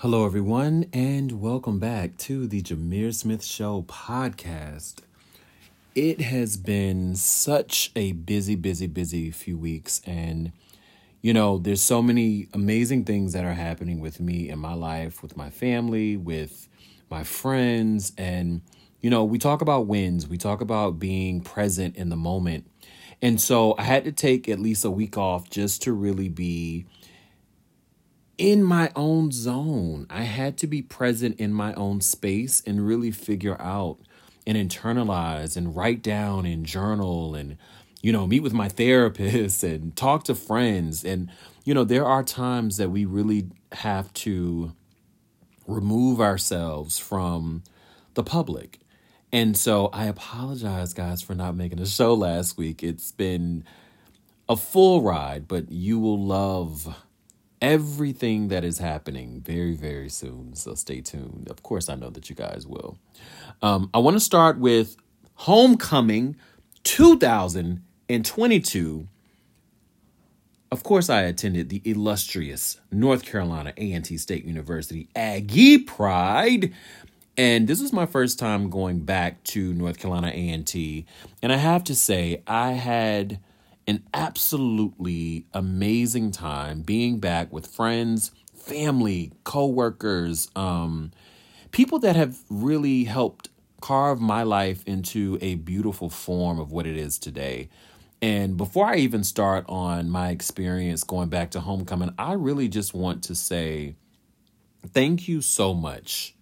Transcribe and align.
Hello, 0.00 0.26
everyone, 0.26 0.84
and 0.92 1.40
welcome 1.40 1.78
back 1.78 2.18
to 2.18 2.46
the 2.46 2.60
Jamir 2.60 3.14
Smith 3.14 3.42
Show 3.42 3.80
podcast. 3.88 4.96
It 5.94 6.20
has 6.20 6.58
been 6.58 7.16
such 7.16 7.92
a 7.96 8.12
busy, 8.12 8.56
busy, 8.56 8.88
busy 8.88 9.30
few 9.30 9.56
weeks, 9.56 10.02
and 10.04 10.52
you 11.22 11.32
know, 11.32 11.56
there's 11.56 11.80
so 11.80 12.02
many 12.02 12.46
amazing 12.52 13.04
things 13.06 13.32
that 13.32 13.46
are 13.46 13.54
happening 13.54 13.98
with 14.00 14.20
me 14.20 14.50
in 14.50 14.58
my 14.58 14.74
life, 14.74 15.22
with 15.22 15.34
my 15.34 15.48
family, 15.48 16.14
with 16.18 16.68
my 17.10 17.24
friends, 17.24 18.12
and 18.18 18.60
you 19.00 19.08
know, 19.08 19.24
we 19.24 19.38
talk 19.38 19.62
about 19.62 19.86
wins, 19.86 20.28
we 20.28 20.36
talk 20.36 20.60
about 20.60 20.98
being 20.98 21.40
present 21.40 21.96
in 21.96 22.10
the 22.10 22.16
moment. 22.16 22.70
And 23.22 23.40
so 23.40 23.74
I 23.78 23.84
had 23.84 24.04
to 24.04 24.12
take 24.12 24.46
at 24.46 24.60
least 24.60 24.84
a 24.84 24.90
week 24.90 25.16
off 25.16 25.48
just 25.48 25.80
to 25.84 25.92
really 25.94 26.28
be 26.28 26.84
in 28.38 28.62
my 28.62 28.90
own 28.94 29.32
zone. 29.32 30.06
I 30.10 30.22
had 30.22 30.56
to 30.58 30.66
be 30.66 30.82
present 30.82 31.38
in 31.40 31.52
my 31.52 31.72
own 31.74 32.00
space 32.00 32.62
and 32.66 32.86
really 32.86 33.10
figure 33.10 33.60
out 33.60 33.98
and 34.46 34.56
internalize 34.56 35.56
and 35.56 35.74
write 35.74 36.02
down 36.02 36.46
and 36.46 36.64
journal 36.64 37.34
and, 37.34 37.56
you 38.02 38.12
know, 38.12 38.26
meet 38.26 38.40
with 38.40 38.52
my 38.52 38.68
therapist 38.82 39.64
and 39.64 39.96
talk 39.96 40.24
to 40.24 40.34
friends. 40.34 41.04
And, 41.04 41.30
you 41.64 41.74
know, 41.74 41.84
there 41.84 42.06
are 42.06 42.22
times 42.22 42.76
that 42.76 42.90
we 42.90 43.04
really 43.04 43.48
have 43.72 44.12
to 44.14 44.72
remove 45.66 46.20
ourselves 46.20 46.98
from 46.98 47.64
the 48.14 48.22
public. 48.22 48.78
And 49.32 49.56
so 49.56 49.88
I 49.88 50.06
apologize, 50.06 50.94
guys, 50.94 51.20
for 51.20 51.34
not 51.34 51.56
making 51.56 51.80
a 51.80 51.86
show 51.86 52.14
last 52.14 52.56
week. 52.56 52.82
It's 52.82 53.10
been 53.10 53.64
a 54.48 54.56
full 54.56 55.02
ride, 55.02 55.48
but 55.48 55.70
you 55.72 55.98
will 55.98 56.22
love 56.22 56.96
everything 57.66 58.48
that 58.48 58.64
is 58.64 58.78
happening 58.78 59.42
very, 59.44 59.74
very 59.74 60.08
soon. 60.08 60.54
So 60.54 60.76
stay 60.76 61.00
tuned. 61.00 61.48
Of 61.50 61.64
course, 61.64 61.88
I 61.88 61.96
know 61.96 62.10
that 62.10 62.30
you 62.30 62.36
guys 62.36 62.64
will. 62.64 62.96
Um, 63.60 63.90
I 63.92 63.98
want 63.98 64.14
to 64.14 64.20
start 64.20 64.60
with 64.60 64.96
Homecoming 65.34 66.36
2022. 66.84 69.08
Of 70.70 70.84
course, 70.84 71.10
I 71.10 71.22
attended 71.22 71.68
the 71.68 71.82
illustrious 71.84 72.78
North 72.92 73.24
Carolina 73.24 73.72
A&T 73.76 74.16
State 74.16 74.44
University 74.44 75.08
Aggie 75.16 75.78
Pride. 75.78 76.72
And 77.36 77.66
this 77.66 77.82
was 77.82 77.92
my 77.92 78.06
first 78.06 78.38
time 78.38 78.70
going 78.70 79.00
back 79.00 79.42
to 79.44 79.74
North 79.74 79.98
Carolina 79.98 80.28
A&T. 80.28 81.04
And 81.42 81.52
I 81.52 81.56
have 81.56 81.82
to 81.84 81.94
say, 81.96 82.42
I 82.46 82.72
had 82.72 83.38
an 83.86 84.02
absolutely 84.12 85.46
amazing 85.54 86.32
time 86.32 86.82
being 86.82 87.18
back 87.18 87.52
with 87.52 87.66
friends, 87.66 88.32
family, 88.54 89.32
coworkers, 89.44 90.50
um, 90.56 91.12
people 91.70 91.98
that 92.00 92.16
have 92.16 92.38
really 92.50 93.04
helped 93.04 93.48
carve 93.80 94.20
my 94.20 94.42
life 94.42 94.82
into 94.86 95.38
a 95.40 95.54
beautiful 95.56 96.10
form 96.10 96.58
of 96.58 96.72
what 96.72 96.86
it 96.86 96.96
is 96.96 97.18
today. 97.18 97.68
And 98.22 98.56
before 98.56 98.86
I 98.86 98.96
even 98.96 99.22
start 99.22 99.64
on 99.68 100.10
my 100.10 100.30
experience 100.30 101.04
going 101.04 101.28
back 101.28 101.50
to 101.52 101.60
homecoming, 101.60 102.14
I 102.18 102.32
really 102.32 102.68
just 102.68 102.94
want 102.94 103.22
to 103.24 103.34
say 103.34 103.94
thank 104.88 105.28
you 105.28 105.42
so 105.42 105.74
much 105.74 106.34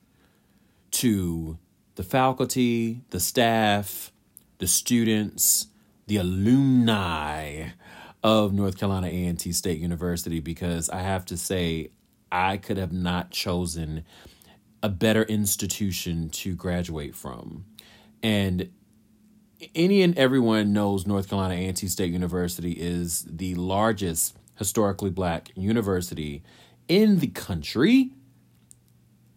to 0.92 1.59
the 1.97 2.03
faculty, 2.03 3.03
the 3.11 3.20
staff, 3.20 4.12
the 4.59 4.67
students, 4.67 5.67
the 6.06 6.16
alumni 6.19 7.69
of 8.22 8.52
North 8.52 8.78
Carolina 8.78 9.08
A&T 9.08 9.52
State 9.52 9.78
University 9.78 10.41
because 10.41 10.88
I 10.88 11.00
have 11.00 11.24
to 11.27 11.36
say 11.36 11.91
I 12.33 12.56
could 12.56 12.78
have 12.78 12.92
not 12.92 13.30
chosen 13.30 14.05
a 14.82 14.88
better 14.88 15.22
institution 15.22 16.30
to 16.30 16.55
graduate 16.55 17.14
from. 17.14 17.64
And 18.22 18.70
any 19.75 20.02
and 20.02 20.16
everyone 20.19 20.72
knows 20.72 21.06
North 21.06 21.28
Carolina 21.28 21.54
A&T 21.54 21.87
State 21.88 22.12
University 22.12 22.72
is 22.72 23.26
the 23.28 23.54
largest 23.54 24.36
historically 24.56 25.10
black 25.10 25.50
university 25.54 26.42
in 26.88 27.19
the 27.19 27.28
country. 27.28 28.12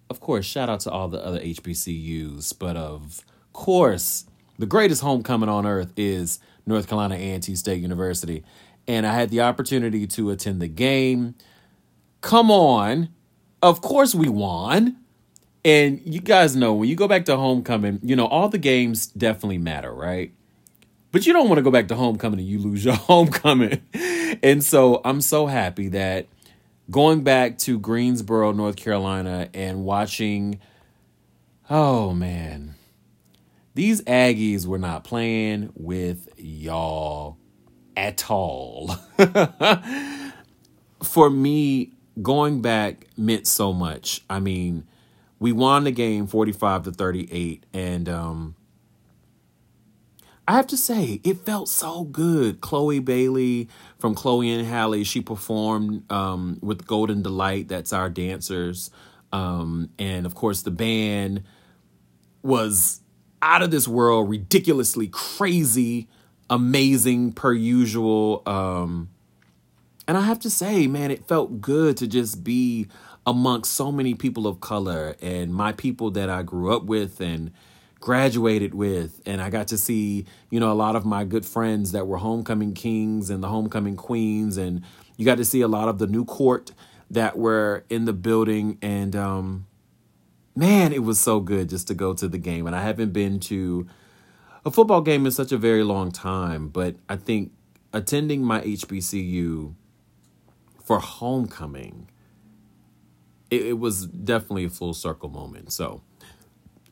Of 0.10 0.20
course, 0.20 0.46
shout 0.46 0.70
out 0.70 0.82
to 0.82 0.92
all 0.92 1.08
the 1.08 1.24
other 1.24 1.40
HBCUs, 1.40 2.58
but 2.58 2.78
of 2.78 3.26
course, 3.54 4.26
the 4.58 4.66
greatest 4.66 5.02
homecoming 5.02 5.50
on 5.50 5.66
earth 5.66 5.94
is 5.98 6.40
North 6.68 6.88
Carolina 6.88 7.16
A&T 7.16 7.56
State 7.56 7.82
University, 7.82 8.44
and 8.88 9.08
I 9.08 9.14
had 9.14 9.30
the 9.30 9.42
opportunity 9.42 10.06
to 10.08 10.30
attend 10.32 10.62
the 10.62 10.68
game. 10.68 11.36
Come 12.22 12.52
on. 12.52 13.10
Of 13.62 13.82
course 13.82 14.14
we 14.14 14.30
won. 14.30 14.98
And 15.66 16.02
you 16.06 16.22
guys 16.22 16.56
know 16.56 16.74
when 16.74 16.88
you 16.88 16.96
go 16.96 17.08
back 17.08 17.26
to 17.26 17.36
homecoming, 17.36 18.00
you 18.02 18.16
know, 18.16 18.28
all 18.28 18.48
the 18.48 18.58
games 18.58 19.08
definitely 19.08 19.58
matter, 19.58 19.92
right? 19.92 20.32
But 21.12 21.26
you 21.26 21.34
don't 21.34 21.50
want 21.50 21.58
to 21.58 21.64
go 21.64 21.72
back 21.72 21.88
to 21.90 21.96
homecoming 21.96 22.40
and 22.40 22.48
you 22.48 22.60
lose 22.60 22.86
your 22.86 22.94
homecoming. 22.96 23.82
and 24.44 24.64
so 24.64 25.02
I'm 25.04 25.22
so 25.22 25.48
happy 25.48 25.90
that 25.90 26.28
going 26.90 27.24
back 27.24 27.58
to 27.60 27.80
Greensboro, 27.80 28.52
North 28.52 28.76
Carolina 28.78 29.50
and 29.54 29.84
watching 29.84 30.60
oh 31.70 32.14
man, 32.14 32.76
these 33.78 34.02
Aggies 34.02 34.66
were 34.66 34.80
not 34.80 35.04
playing 35.04 35.70
with 35.76 36.30
y'all 36.36 37.38
at 37.96 38.28
all. 38.28 38.96
For 41.04 41.30
me, 41.30 41.94
going 42.20 42.64
back 42.64 43.06
meant 43.16 43.46
so 43.46 43.74
much. 43.74 44.24
I 44.32 44.40
mean, 44.40 44.88
we 45.38 45.52
won 45.52 45.84
the 45.84 45.92
game 45.92 46.26
45 46.26 46.86
to 46.86 46.92
38 46.92 47.68
and 47.72 48.10
um 48.10 48.56
I 50.48 50.54
have 50.54 50.68
to 50.68 50.78
say, 50.78 51.22
it 51.24 51.40
felt 51.42 51.70
so 51.70 52.06
good. 52.06 52.62
Chloe 52.62 53.00
Bailey 53.00 53.70
from 54.00 54.16
Chloe 54.16 54.50
and 54.50 54.66
Halle, 54.66 55.04
she 55.04 55.22
performed 55.22 56.10
um, 56.10 56.58
with 56.62 56.88
Golden 56.88 57.22
Delight. 57.22 57.68
That's 57.68 57.92
our 57.92 58.10
dancers. 58.10 58.90
Um, 59.34 59.90
and 60.00 60.26
of 60.26 60.36
course, 60.36 60.62
the 60.62 60.72
band 60.72 61.44
was 62.44 63.02
out 63.42 63.62
of 63.62 63.72
this 63.72 63.88
world, 63.88 64.30
ridiculously 64.30 65.08
crazy, 65.08 66.08
amazing 66.50 67.34
per 67.34 67.54
usual. 67.54 68.42
Um, 68.46 69.10
and 70.08 70.18
I 70.18 70.22
have 70.22 70.40
to 70.40 70.50
say, 70.50 70.88
man, 70.88 71.12
it 71.12 71.28
felt 71.28 71.62
good 71.62 71.98
to 71.98 72.08
just 72.08 72.44
be 72.44 72.88
amongst 73.26 73.74
so 73.74 73.92
many 73.92 74.14
people 74.14 74.48
of 74.48 74.62
color 74.62 75.16
and 75.22 75.54
my 75.54 75.74
people 75.74 76.12
that 76.12 76.30
I 76.30 76.44
grew 76.44 76.74
up 76.74 76.84
with 76.84 77.20
and 77.20 77.52
graduated 78.00 78.74
with. 78.74 79.22
And 79.26 79.42
I 79.42 79.50
got 79.50 79.68
to 79.68 79.78
see, 79.78 80.26
you 80.50 80.60
know, 80.60 80.72
a 80.72 80.74
lot 80.74 80.96
of 80.96 81.06
my 81.06 81.26
good 81.26 81.46
friends 81.46 81.92
that 81.92 82.08
were 82.08 82.18
homecoming 82.18 82.74
kings 82.74 83.30
and 83.30 83.44
the 83.44 83.50
homecoming 83.50 83.98
queens. 83.98 84.56
And 84.56 84.82
you 85.18 85.26
got 85.26 85.38
to 85.38 85.46
see 85.46 85.62
a 85.62 85.68
lot 85.68 85.90
of 85.90 85.98
the 85.98 86.08
new 86.08 86.24
court 86.24 86.72
that 87.12 87.38
were 87.38 87.84
in 87.90 88.06
the 88.06 88.14
building. 88.14 88.78
And, 88.82 89.16
um, 89.16 89.66
man, 90.58 90.92
it 90.92 91.04
was 91.04 91.20
so 91.20 91.40
good 91.40 91.70
just 91.70 91.88
to 91.88 91.94
go 91.94 92.14
to 92.16 92.28
the 92.28 92.40
game. 92.40 92.66
And 92.66 92.76
I 92.76 92.82
haven't 92.82 93.14
been 93.14 93.40
to 93.42 93.88
a 94.66 94.72
football 94.72 95.02
game 95.02 95.26
in 95.26 95.32
such 95.32 95.52
a 95.52 95.58
very 95.58 95.84
long 95.84 96.12
time, 96.12 96.70
but 96.70 96.96
I 97.08 97.16
think 97.16 97.52
attending 97.94 98.44
my 98.44 98.62
HBCU 98.62 99.76
for 100.84 101.00
homecoming, 101.00 102.10
it, 103.52 103.68
it 103.68 103.80
was 103.80 104.08
definitely 104.08 104.66
a 104.66 104.70
full 104.70 104.96
circle 104.96 105.30
moment. 105.30 105.72
So 105.72 106.02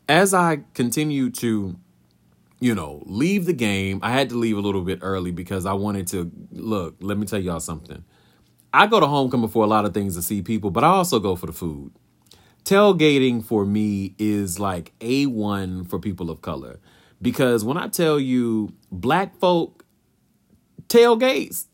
as 0.07 0.33
I 0.33 0.59
continue 0.73 1.31
to 1.31 1.75
you 2.61 2.73
know, 2.73 3.03
leave 3.05 3.45
the 3.45 3.53
game. 3.53 3.99
I 4.01 4.11
had 4.11 4.29
to 4.29 4.35
leave 4.35 4.57
a 4.57 4.61
little 4.61 4.81
bit 4.81 4.99
early 5.01 5.29
because 5.29 5.65
I 5.65 5.73
wanted 5.73 6.07
to 6.07 6.31
look. 6.51 6.95
Let 7.01 7.17
me 7.17 7.25
tell 7.25 7.37
y'all 7.37 7.59
something. 7.59 8.03
I 8.73 8.87
go 8.87 9.01
to 9.01 9.05
homecoming 9.05 9.49
for 9.49 9.63
a 9.65 9.67
lot 9.67 9.83
of 9.83 9.93
things 9.93 10.15
to 10.15 10.21
see 10.21 10.41
people, 10.41 10.71
but 10.71 10.83
I 10.83 10.87
also 10.87 11.19
go 11.19 11.35
for 11.35 11.47
the 11.47 11.53
food 11.53 11.91
tailgating 12.65 13.45
for 13.45 13.65
me 13.65 14.15
is 14.17 14.59
like 14.59 14.91
A1 14.99 15.87
for 15.87 15.99
people 15.99 16.29
of 16.29 16.41
color. 16.41 16.79
Because 17.21 17.63
when 17.63 17.77
I 17.77 17.87
tell 17.87 18.19
you 18.19 18.73
black 18.91 19.37
folk 19.37 19.85
tailgates, 20.87 21.65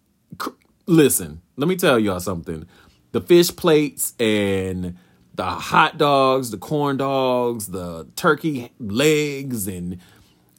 listen, 0.86 1.42
let 1.56 1.68
me 1.68 1.76
tell 1.76 1.98
y'all 1.98 2.20
something. 2.20 2.68
The 3.14 3.22
fish 3.22 3.56
plates 3.56 4.14
and 4.20 4.98
the 5.34 5.46
hot 5.46 5.98
dogs, 5.98 6.52
the 6.52 6.58
corn 6.58 6.98
dogs, 6.98 7.68
the 7.68 8.08
turkey 8.16 8.72
legs, 8.80 9.68
and 9.68 9.98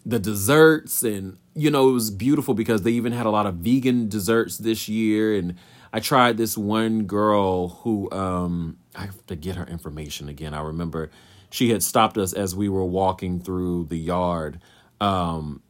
the 0.05 0.19
desserts. 0.19 1.03
And, 1.03 1.39
you 1.55 1.71
know, 1.71 1.91
it 1.91 1.93
was 1.93 2.11
beautiful 2.11 2.55
because 2.55 2.83
they 2.83 2.91
even 2.93 3.13
had 3.13 3.27
a 3.27 3.31
lot 3.31 3.47
of 3.47 3.57
vegan 3.57 4.09
desserts 4.09 4.59
this 4.59 4.89
year. 4.89 5.37
And 5.37 5.55
I 5.93 6.01
tried 6.01 6.37
this 6.37 6.59
one 6.59 7.05
girl 7.05 7.69
who 7.69 8.11
um 8.11 8.79
I 8.95 9.03
have 9.03 9.27
to 9.27 9.37
get 9.37 9.57
her 9.57 9.65
information 9.65 10.29
again. 10.29 10.55
I 10.55 10.63
remember 10.63 11.11
she 11.51 11.71
had 11.71 11.83
stopped 11.83 12.19
us 12.19 12.33
as 12.33 12.55
we 12.55 12.69
were 12.69 12.85
walking 12.85 13.41
through 13.41 13.87
the 13.87 13.97
yard. 13.97 14.61
Um 15.01 15.63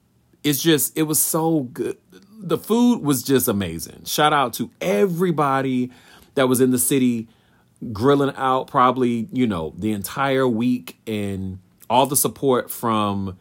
it's 0.43 0.61
just 0.61 0.97
it 0.99 1.05
was 1.05 1.21
so 1.21 1.61
good. 1.73 1.97
The 2.39 2.59
food 2.59 3.03
was 3.03 3.23
just 3.23 3.47
amazing. 3.47 4.05
Shout 4.05 4.33
out 4.33 4.53
to 4.55 4.71
everybody 4.81 5.91
that 6.35 6.49
was 6.49 6.61
in 6.61 6.71
the 6.71 6.79
city 6.79 7.29
grilling 7.93 8.35
out 8.37 8.69
probably, 8.69 9.29
you 9.33 9.47
know, 9.47 9.73
the 9.77 9.93
entire 9.93 10.47
week 10.47 10.99
and 11.07 11.59
all 11.91 12.07
the 12.07 12.17
support 12.17 12.71
from 12.71 13.37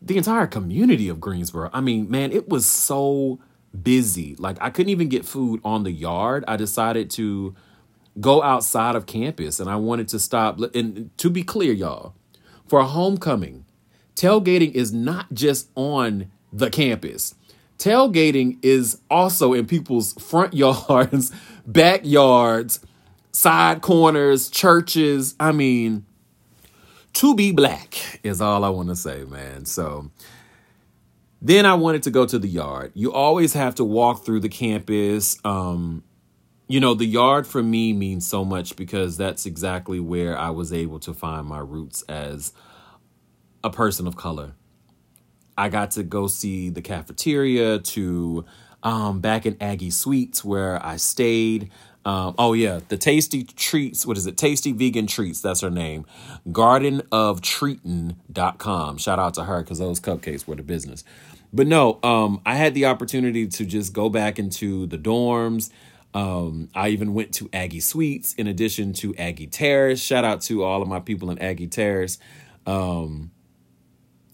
the 0.00 0.16
entire 0.16 0.46
community 0.46 1.08
of 1.08 1.20
Greensboro. 1.20 1.70
I 1.72 1.80
mean, 1.80 2.10
man, 2.10 2.32
it 2.32 2.48
was 2.48 2.66
so 2.66 3.38
busy. 3.82 4.34
Like 4.36 4.56
I 4.60 4.70
couldn't 4.70 4.90
even 4.90 5.08
get 5.08 5.24
food 5.24 5.60
on 5.64 5.82
the 5.82 5.92
yard. 5.92 6.44
I 6.48 6.56
decided 6.56 7.10
to 7.12 7.54
go 8.20 8.42
outside 8.42 8.96
of 8.96 9.06
campus 9.06 9.60
and 9.60 9.68
I 9.68 9.76
wanted 9.76 10.08
to 10.08 10.18
stop 10.18 10.60
and 10.74 11.10
to 11.18 11.30
be 11.30 11.42
clear, 11.42 11.72
y'all, 11.72 12.14
for 12.66 12.82
homecoming, 12.82 13.64
tailgating 14.14 14.72
is 14.72 14.92
not 14.92 15.32
just 15.32 15.70
on 15.74 16.30
the 16.52 16.70
campus. 16.70 17.34
Tailgating 17.78 18.58
is 18.62 19.00
also 19.10 19.52
in 19.52 19.66
people's 19.66 20.14
front 20.14 20.54
yards, 20.88 21.32
backyards, 21.66 22.80
side 23.32 23.82
corners, 23.82 24.48
churches. 24.48 25.34
I 25.38 25.52
mean, 25.52 26.06
to 27.14 27.34
be 27.34 27.52
black 27.52 28.20
is 28.22 28.40
all 28.40 28.64
I 28.64 28.70
want 28.70 28.88
to 28.88 28.96
say, 28.96 29.24
man. 29.24 29.66
So 29.66 30.10
then 31.42 31.66
I 31.66 31.74
wanted 31.74 32.02
to 32.04 32.10
go 32.10 32.24
to 32.26 32.38
the 32.38 32.48
yard. 32.48 32.92
You 32.94 33.12
always 33.12 33.52
have 33.52 33.74
to 33.76 33.84
walk 33.84 34.24
through 34.24 34.40
the 34.40 34.48
campus. 34.48 35.38
Um, 35.44 36.02
you 36.68 36.80
know, 36.80 36.94
the 36.94 37.04
yard 37.04 37.46
for 37.46 37.62
me 37.62 37.92
means 37.92 38.26
so 38.26 38.44
much 38.44 38.74
because 38.76 39.16
that's 39.16 39.46
exactly 39.46 40.00
where 40.00 40.36
I 40.36 40.50
was 40.50 40.72
able 40.72 40.98
to 41.00 41.14
find 41.14 41.46
my 41.46 41.60
roots 41.60 42.02
as 42.02 42.52
a 43.62 43.70
person 43.70 44.06
of 44.06 44.16
color. 44.16 44.54
I 45.56 45.68
got 45.68 45.92
to 45.92 46.02
go 46.02 46.26
see 46.26 46.68
the 46.68 46.82
cafeteria 46.82 47.78
to 47.78 48.44
um, 48.82 49.20
back 49.20 49.46
in 49.46 49.56
Aggie 49.60 49.90
Suites 49.90 50.44
where 50.44 50.84
I 50.84 50.96
stayed. 50.96 51.70
Um, 52.04 52.34
oh 52.38 52.52
yeah, 52.52 52.80
the 52.88 52.96
Tasty 52.96 53.44
Treats. 53.44 54.06
What 54.06 54.16
is 54.16 54.26
it? 54.26 54.36
Tasty 54.36 54.72
Vegan 54.72 55.06
Treats. 55.06 55.40
That's 55.40 55.60
her 55.62 55.70
name. 55.70 56.04
Gardenoftriton.com. 56.48 58.98
Shout 58.98 59.18
out 59.18 59.34
to 59.34 59.44
her 59.44 59.62
because 59.62 59.78
those 59.78 59.98
cupcakes 59.98 60.46
were 60.46 60.56
the 60.56 60.62
business. 60.62 61.04
But 61.52 61.66
no, 61.66 61.98
um, 62.02 62.40
I 62.44 62.56
had 62.56 62.74
the 62.74 62.86
opportunity 62.86 63.46
to 63.48 63.64
just 63.64 63.92
go 63.92 64.08
back 64.08 64.38
into 64.38 64.86
the 64.86 64.98
dorms. 64.98 65.70
Um, 66.16 66.70
I 66.74 66.88
even 66.88 67.12
went 67.12 67.34
to 67.34 67.50
Aggie 67.52 67.80
Suites 67.80 68.32
in 68.36 68.46
addition 68.46 68.94
to 68.94 69.14
Aggie 69.16 69.48
Terrace. 69.48 70.00
Shout 70.00 70.24
out 70.24 70.40
to 70.42 70.64
all 70.64 70.80
of 70.80 70.88
my 70.88 70.98
people 70.98 71.30
in 71.30 71.38
Aggie 71.38 71.66
Terrace. 71.66 72.18
Um, 72.66 73.32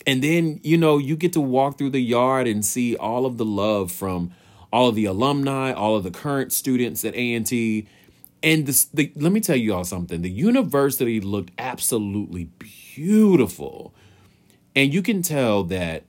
and 0.06 0.22
then 0.22 0.60
you 0.62 0.78
know 0.78 0.98
you 0.98 1.16
get 1.16 1.32
to 1.32 1.40
walk 1.40 1.78
through 1.78 1.90
the 1.90 2.00
yard 2.00 2.46
and 2.46 2.64
see 2.64 2.96
all 2.96 3.26
of 3.26 3.36
the 3.36 3.44
love 3.44 3.90
from 3.90 4.30
all 4.72 4.88
of 4.88 4.94
the 4.94 5.04
alumni 5.04 5.72
all 5.72 5.96
of 5.96 6.02
the 6.02 6.10
current 6.10 6.52
students 6.52 7.04
at 7.04 7.14
a&t 7.14 7.86
and 8.44 8.66
this, 8.66 8.86
the, 8.86 9.12
let 9.14 9.30
me 9.30 9.40
tell 9.40 9.54
you 9.54 9.72
all 9.72 9.84
something 9.84 10.22
the 10.22 10.30
university 10.30 11.20
looked 11.20 11.52
absolutely 11.58 12.48
beautiful 12.94 13.94
and 14.74 14.92
you 14.92 15.02
can 15.02 15.22
tell 15.22 15.62
that 15.62 16.02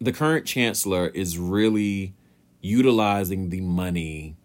the 0.00 0.12
current 0.12 0.46
chancellor 0.46 1.08
is 1.08 1.36
really 1.36 2.14
utilizing 2.62 3.50
the 3.50 3.60
money 3.60 4.36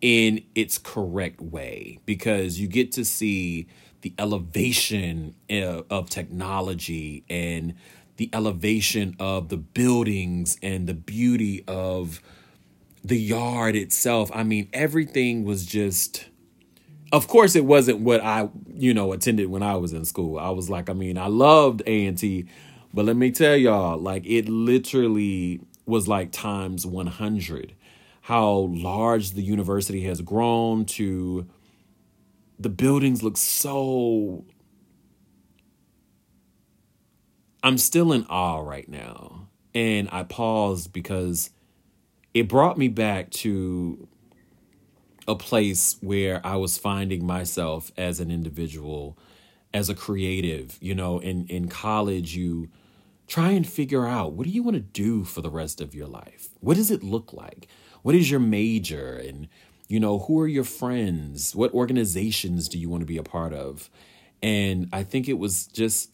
in 0.00 0.42
its 0.54 0.78
correct 0.78 1.40
way 1.40 1.98
because 2.06 2.60
you 2.60 2.68
get 2.68 2.92
to 2.92 3.04
see 3.04 3.66
the 4.02 4.12
elevation 4.18 5.34
uh, 5.50 5.82
of 5.90 6.10
technology 6.10 7.24
and 7.28 7.74
the 8.16 8.30
elevation 8.32 9.16
of 9.18 9.48
the 9.48 9.56
buildings 9.56 10.58
and 10.62 10.86
the 10.86 10.94
beauty 10.94 11.64
of 11.66 12.20
the 13.04 13.18
yard 13.18 13.76
itself. 13.76 14.30
I 14.34 14.42
mean, 14.42 14.68
everything 14.72 15.44
was 15.44 15.66
just 15.66 16.26
of 17.12 17.28
course 17.28 17.54
it 17.54 17.64
wasn't 17.64 18.00
what 18.00 18.22
I, 18.22 18.48
you 18.74 18.92
know, 18.92 19.12
attended 19.12 19.48
when 19.48 19.62
I 19.62 19.76
was 19.76 19.92
in 19.92 20.04
school. 20.04 20.38
I 20.38 20.50
was 20.50 20.68
like, 20.68 20.90
I 20.90 20.92
mean, 20.92 21.16
I 21.16 21.28
loved 21.28 21.82
A&T, 21.86 22.46
but 22.92 23.04
let 23.04 23.16
me 23.16 23.30
tell 23.30 23.56
y'all, 23.56 23.98
like 23.98 24.26
it 24.26 24.48
literally 24.48 25.60
was 25.86 26.08
like 26.08 26.32
times 26.32 26.84
100 26.84 27.74
how 28.26 28.68
large 28.72 29.34
the 29.34 29.40
university 29.40 30.02
has 30.02 30.20
grown 30.20 30.84
to 30.84 31.46
the 32.58 32.68
buildings 32.68 33.22
look 33.22 33.36
so 33.36 34.44
I'm 37.62 37.78
still 37.78 38.12
in 38.12 38.26
awe 38.28 38.58
right 38.58 38.88
now. 38.88 39.46
And 39.76 40.08
I 40.10 40.24
paused 40.24 40.92
because 40.92 41.50
it 42.34 42.48
brought 42.48 42.76
me 42.76 42.88
back 42.88 43.30
to 43.30 44.08
a 45.28 45.36
place 45.36 45.96
where 46.00 46.44
I 46.44 46.56
was 46.56 46.78
finding 46.78 47.24
myself 47.24 47.92
as 47.96 48.18
an 48.18 48.32
individual, 48.32 49.16
as 49.72 49.88
a 49.88 49.94
creative. 49.94 50.78
You 50.80 50.96
know, 50.96 51.20
in, 51.20 51.46
in 51.46 51.68
college, 51.68 52.34
you 52.34 52.70
try 53.28 53.52
and 53.52 53.64
figure 53.64 54.04
out 54.04 54.32
what 54.32 54.48
do 54.48 54.52
you 54.52 54.64
want 54.64 54.74
to 54.74 54.80
do 54.80 55.22
for 55.22 55.42
the 55.42 55.50
rest 55.50 55.80
of 55.80 55.94
your 55.94 56.08
life? 56.08 56.48
What 56.58 56.76
does 56.76 56.90
it 56.90 57.04
look 57.04 57.32
like? 57.32 57.68
What 58.02 58.14
is 58.14 58.30
your 58.30 58.40
major? 58.40 59.14
And 59.14 59.48
you 59.88 60.00
know, 60.00 60.18
who 60.20 60.40
are 60.40 60.48
your 60.48 60.64
friends? 60.64 61.54
What 61.54 61.72
organizations 61.72 62.68
do 62.68 62.78
you 62.78 62.88
want 62.88 63.02
to 63.02 63.06
be 63.06 63.18
a 63.18 63.22
part 63.22 63.52
of? 63.52 63.88
And 64.42 64.88
I 64.92 65.02
think 65.04 65.28
it 65.28 65.38
was 65.38 65.66
just, 65.66 66.10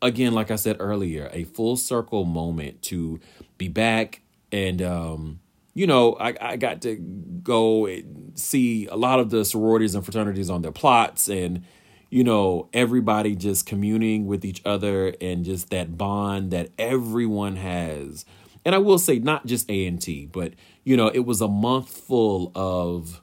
again, 0.00 0.32
like 0.32 0.50
I 0.50 0.56
said 0.56 0.76
earlier, 0.80 1.28
a 1.32 1.44
full 1.44 1.76
circle 1.76 2.24
moment 2.24 2.82
to 2.82 3.20
be 3.58 3.68
back. 3.68 4.22
And, 4.50 4.80
um, 4.82 5.40
you 5.74 5.86
know, 5.86 6.14
I, 6.14 6.34
I 6.40 6.56
got 6.56 6.82
to 6.82 6.96
go 6.96 7.86
and 7.86 8.38
see 8.38 8.86
a 8.86 8.96
lot 8.96 9.20
of 9.20 9.30
the 9.30 9.44
sororities 9.44 9.94
and 9.94 10.04
fraternities 10.04 10.50
on 10.50 10.62
their 10.62 10.72
plots 10.72 11.28
and, 11.28 11.64
you 12.10 12.24
know, 12.24 12.68
everybody 12.72 13.34
just 13.36 13.64
communing 13.64 14.26
with 14.26 14.44
each 14.44 14.60
other 14.66 15.14
and 15.20 15.44
just 15.44 15.70
that 15.70 15.96
bond 15.96 16.50
that 16.50 16.70
everyone 16.78 17.56
has. 17.56 18.24
And 18.64 18.74
I 18.74 18.78
will 18.78 18.98
say, 18.98 19.18
not 19.18 19.46
just 19.46 19.68
A&T, 19.70 20.26
but 20.32 20.54
you 20.84 20.96
know, 20.96 21.08
it 21.08 21.20
was 21.20 21.40
a 21.40 21.48
month 21.48 21.90
full 21.90 22.52
of 22.54 23.20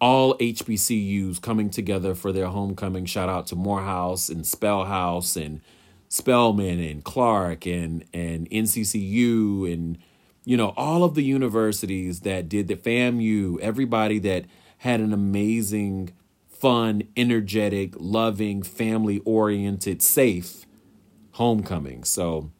all 0.00 0.36
HBCUs 0.38 1.40
coming 1.40 1.70
together 1.70 2.14
for 2.14 2.32
their 2.32 2.48
homecoming. 2.48 3.06
Shout 3.06 3.28
out 3.28 3.46
to 3.48 3.56
Morehouse 3.56 4.28
and 4.28 4.46
Spellhouse 4.46 5.36
and 5.36 5.60
Spelman 6.08 6.78
and 6.78 7.02
Clark 7.02 7.66
and 7.66 8.04
and 8.12 8.48
NCCU 8.50 9.72
and 9.72 9.98
you 10.44 10.56
know 10.56 10.74
all 10.76 11.04
of 11.04 11.14
the 11.14 11.24
universities 11.24 12.20
that 12.20 12.48
did 12.48 12.68
the 12.68 12.76
FAMU. 12.76 13.58
Everybody 13.60 14.18
that 14.20 14.44
had 14.78 15.00
an 15.00 15.12
amazing, 15.12 16.12
fun, 16.46 17.04
energetic, 17.16 17.94
loving, 17.96 18.62
family 18.62 19.20
oriented, 19.24 20.02
safe 20.02 20.66
homecoming. 21.32 22.04
So 22.04 22.50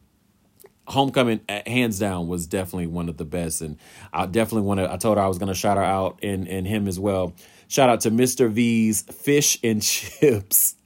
homecoming 0.87 1.41
uh, 1.49 1.61
hands 1.65 1.99
down 1.99 2.27
was 2.27 2.47
definitely 2.47 2.87
one 2.87 3.09
of 3.09 3.17
the 3.17 3.25
best. 3.25 3.61
And 3.61 3.77
i 4.13 4.25
definitely 4.25 4.67
want 4.67 4.79
to 4.79 4.91
i 4.91 4.97
told 4.97 5.17
her 5.17 5.23
i 5.23 5.27
was 5.27 5.37
going 5.37 5.47
to 5.47 5.55
shout 5.55 5.77
her 5.77 5.83
out 5.83 6.19
and 6.23 6.47
and 6.47 6.67
him 6.67 6.87
as 6.87 6.99
well. 6.99 7.33
Shout 7.67 7.89
out 7.89 8.01
to 8.01 8.11
mr 8.11 8.49
v's 8.49 9.01
fish 9.03 9.57
and 9.63 9.81
chips. 9.81 10.75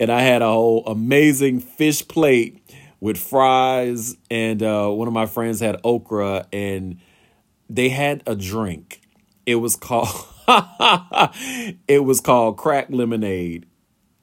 And 0.00 0.10
i 0.10 0.22
had 0.22 0.40
a 0.40 0.46
whole 0.46 0.84
amazing 0.86 1.60
fish 1.60 2.06
plate 2.06 2.62
with 3.00 3.18
fries. 3.18 4.16
And 4.30 4.62
uh, 4.62 4.88
one 4.88 5.08
of 5.08 5.14
my 5.14 5.26
friends 5.26 5.60
had 5.60 5.78
okra 5.84 6.46
and 6.52 6.98
they 7.68 7.90
had 7.90 8.22
a 8.26 8.34
drink. 8.34 9.02
It 9.44 9.56
was 9.56 9.76
called 9.76 10.08
it 11.86 12.02
was 12.02 12.20
called 12.20 12.56
crack 12.56 12.86
lemonade. 12.88 13.66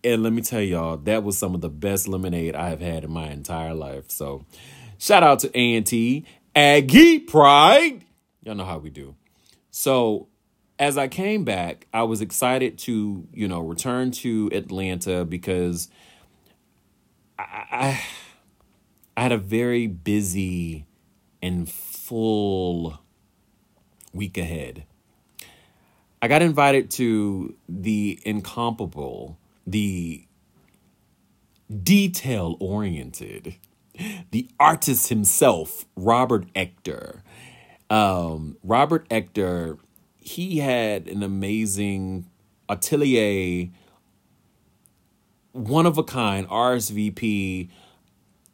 And 0.04 0.24
let 0.24 0.34
me 0.34 0.42
tell 0.42 0.62
y'all 0.62 0.98
that 0.98 1.24
was 1.24 1.38
some 1.38 1.54
of 1.54 1.62
the 1.62 1.70
best 1.70 2.08
lemonade 2.08 2.56
i 2.56 2.70
have 2.70 2.82
had 2.82 3.04
in 3.04 3.12
my 3.12 3.30
entire 3.30 3.76
life. 3.76 4.10
So 4.10 4.46
Shout 5.02 5.24
out 5.24 5.40
to 5.40 5.50
A&T, 5.58 6.26
Aggie 6.56 7.20
Pride. 7.22 8.06
Y'all 8.44 8.54
know 8.54 8.66
how 8.66 8.78
we 8.78 8.92
do. 8.92 9.16
So 9.72 10.28
as 10.78 10.96
I 10.96 11.08
came 11.08 11.44
back, 11.44 11.88
I 11.92 12.04
was 12.04 12.22
excited 12.22 12.78
to, 12.80 13.28
you 13.34 13.48
know, 13.48 13.62
return 13.62 14.12
to 14.12 14.52
Atlanta 14.54 15.26
because 15.26 15.90
I, 17.40 17.44
I, 17.72 18.02
I 19.18 19.22
had 19.24 19.32
a 19.32 19.40
very 19.40 19.88
busy 19.88 20.86
and 21.42 21.68
full 21.68 23.00
week 24.14 24.38
ahead. 24.38 24.86
I 26.22 26.28
got 26.28 26.44
invited 26.44 26.92
to 26.92 27.56
the 27.68 28.20
incomparable, 28.24 29.40
the 29.66 30.28
detail 31.82 32.56
oriented 32.60 33.56
the 34.32 34.50
artist 34.60 35.10
himself, 35.10 35.86
Robert 35.96 36.46
Ector. 36.56 37.24
Um, 37.90 38.58
Robert 38.64 39.06
Ector, 39.10 39.78
he 40.18 40.60
had 40.60 41.08
an 41.08 41.24
amazing 41.24 42.28
atelier, 42.70 43.70
one 45.52 45.86
of 45.86 45.98
a 45.98 46.04
kind 46.04 46.48
RSVP 46.48 47.70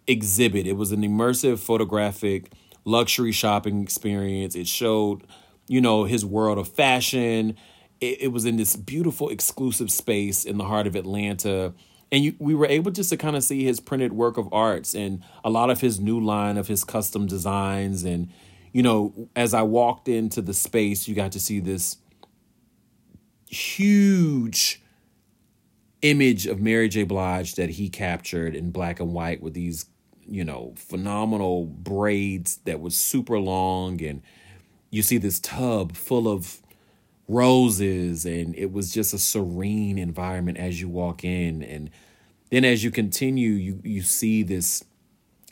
exhibit. 0.08 0.66
It 0.66 0.74
was 0.74 0.92
an 0.92 1.02
immersive 1.02 1.60
photographic 1.60 2.52
luxury 2.86 3.32
shopping 3.32 3.84
experience. 3.84 4.56
It 4.56 4.68
showed, 4.68 5.24
you 5.68 5.82
know, 5.82 6.06
his 6.06 6.26
world 6.26 6.58
of 6.58 6.68
fashion. 6.68 7.56
it, 8.00 8.22
it 8.24 8.28
was 8.30 8.46
in 8.46 8.58
this 8.58 8.76
beautiful 8.76 9.30
exclusive 9.30 9.92
space 9.92 10.46
in 10.46 10.58
the 10.58 10.64
heart 10.66 10.88
of 10.88 10.96
Atlanta. 10.96 11.74
And 12.12 12.24
you, 12.24 12.36
we 12.40 12.56
were 12.56 12.68
able 12.68 12.92
just 12.92 13.10
to 13.10 13.18
kind 13.18 13.36
of 13.36 13.44
see 13.44 13.64
his 13.66 13.80
printed 13.80 14.14
work 14.14 14.38
of 14.38 14.48
arts 14.54 14.96
and 14.96 15.24
a 15.44 15.50
lot 15.50 15.70
of 15.70 15.82
his 15.82 16.00
new 16.00 16.20
line 16.20 16.58
of 16.58 16.68
his 16.68 16.84
custom 16.84 17.26
designs. 17.28 18.04
And, 18.04 18.30
you 18.72 18.82
know, 18.82 19.30
as 19.36 19.54
I 19.54 19.64
walked 19.64 20.08
into 20.08 20.42
the 20.42 20.54
space, 20.54 21.08
you 21.08 21.16
got 21.16 21.34
to 21.34 21.40
see 21.40 21.60
this 21.60 21.98
huge 23.50 24.82
image 26.02 26.48
of 26.48 26.62
Mary 26.62 26.88
J. 26.88 27.04
Blige 27.04 27.56
that 27.56 27.72
he 27.72 27.90
captured 27.90 28.56
in 28.56 28.72
black 28.72 29.00
and 29.00 29.14
white 29.14 29.42
with 29.42 29.54
these, 29.54 29.88
you 30.26 30.46
know, 30.46 30.74
phenomenal 30.78 31.66
braids 31.66 32.58
that 32.66 32.80
was 32.80 32.96
super 32.96 33.40
long. 33.40 34.02
And 34.02 34.22
you 34.92 35.02
see 35.02 35.18
this 35.18 35.40
tub 35.40 35.96
full 35.96 36.28
of 36.28 36.62
roses 37.28 38.26
and 38.26 38.56
it 38.56 38.72
was 38.72 38.94
just 38.94 39.14
a 39.14 39.18
serene 39.18 39.98
environment 39.98 40.58
as 40.58 40.80
you 40.80 40.88
walk 40.88 41.24
in. 41.24 41.62
And 41.62 41.90
then 42.50 42.64
as 42.64 42.84
you 42.84 42.92
continue 42.92 43.52
you 43.52 43.82
you 43.84 44.02
see 44.02 44.44
this 44.44 44.84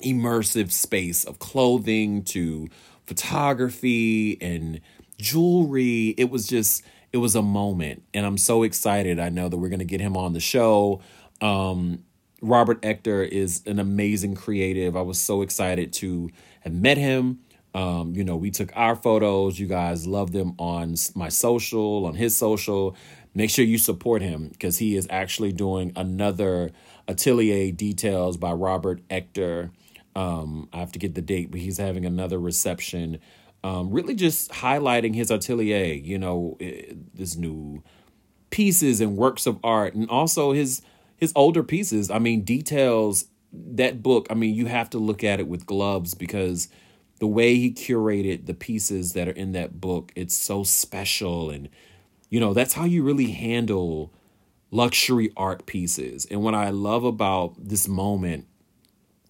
immersive 0.02 0.72
space 0.72 1.24
of 1.24 1.40
clothing 1.40 2.24
to 2.24 2.70
photography 3.06 4.38
and 4.42 4.82
jewelry. 5.18 6.10
It 6.18 6.30
was 6.30 6.48
just 6.48 6.84
it 7.12 7.18
was 7.18 7.36
a 7.36 7.42
moment 7.42 8.04
and 8.14 8.26
i'm 8.26 8.38
so 8.38 8.64
excited. 8.64 9.20
I 9.20 9.30
know 9.30 9.50
that 9.50 9.58
we're 9.58 9.70
going 9.70 9.80
to 9.80 9.86
get 9.86 10.02
him 10.02 10.18
on 10.18 10.34
the 10.34 10.40
show. 10.40 11.02
Um, 11.42 12.04
robert 12.42 12.80
ector 12.84 13.24
is 13.24 13.62
an 13.66 13.80
amazing 13.80 14.36
creative. 14.36 14.96
I 14.96 15.02
was 15.02 15.20
so 15.20 15.42
excited 15.42 15.92
to 15.94 16.30
have 16.62 16.74
met 16.74 16.98
him 16.98 17.40
um, 17.76 18.16
you 18.16 18.24
know, 18.24 18.38
we 18.38 18.52
took 18.52 18.72
our 18.74 18.96
photos. 18.96 19.60
You 19.60 19.68
guys 19.68 20.08
love 20.08 20.32
them 20.32 20.56
on 20.58 20.96
my 21.14 21.28
social, 21.28 22.06
on 22.06 22.16
his 22.16 22.36
social. 22.36 22.96
Make 23.34 23.50
sure 23.50 23.66
you 23.66 23.78
support 23.78 24.22
him 24.22 24.48
because 24.48 24.78
he 24.78 24.96
is 24.96 25.06
actually 25.10 25.52
doing 25.52 25.92
another 25.98 26.72
Atelier 27.10 27.74
Details 27.74 28.38
by 28.38 28.54
Robert 28.54 29.02
Ector. 29.10 29.72
Um, 30.16 30.70
I 30.72 30.78
have 30.78 30.94
to 30.94 31.00
get 31.00 31.16
the 31.16 31.22
date, 31.22 31.52
but 31.52 31.60
he's 31.60 31.78
having 31.78 32.06
another 32.06 32.40
reception. 32.40 33.20
Um, 33.62 33.92
really 33.92 34.16
just 34.16 34.52
highlighting 34.52 35.14
his 35.14 35.30
atelier, 35.30 35.96
you 35.96 36.18
know, 36.18 36.58
this 37.14 37.36
new 37.36 37.84
pieces 38.52 39.02
and 39.02 39.18
works 39.18 39.46
of 39.46 39.60
art, 39.66 39.96
and 39.96 40.10
also 40.10 40.54
his 40.54 40.82
his 41.18 41.34
older 41.36 41.64
pieces. 41.64 42.10
I 42.10 42.20
mean, 42.20 42.44
details 42.44 43.26
that 43.52 44.02
book. 44.02 44.28
I 44.30 44.34
mean, 44.34 44.56
you 44.56 44.68
have 44.68 44.90
to 44.92 44.98
look 44.98 45.26
at 45.26 45.42
it 45.42 45.48
with 45.50 45.66
gloves 45.66 46.14
because 46.14 46.70
the 47.20 47.28
way 47.28 47.56
he 47.56 47.72
curated 47.72 48.46
the 48.46 48.54
pieces 48.54 49.14
that 49.14 49.28
are 49.28 49.32
in 49.32 49.54
that 49.54 49.80
book, 49.80 50.12
it's 50.16 50.36
so 50.36 50.64
special. 50.64 51.50
And, 51.50 51.70
you 52.30 52.40
know, 52.40 52.54
that's 52.54 52.74
how 52.74 52.84
you 52.84 53.04
really 53.04 53.32
handle 53.32 54.12
luxury 54.72 55.32
art 55.38 55.66
pieces. 55.66 56.26
And 56.30 56.44
what 56.44 56.54
I 56.54 56.70
love 56.70 57.04
about 57.04 57.56
this 57.58 57.88
moment 57.88 58.48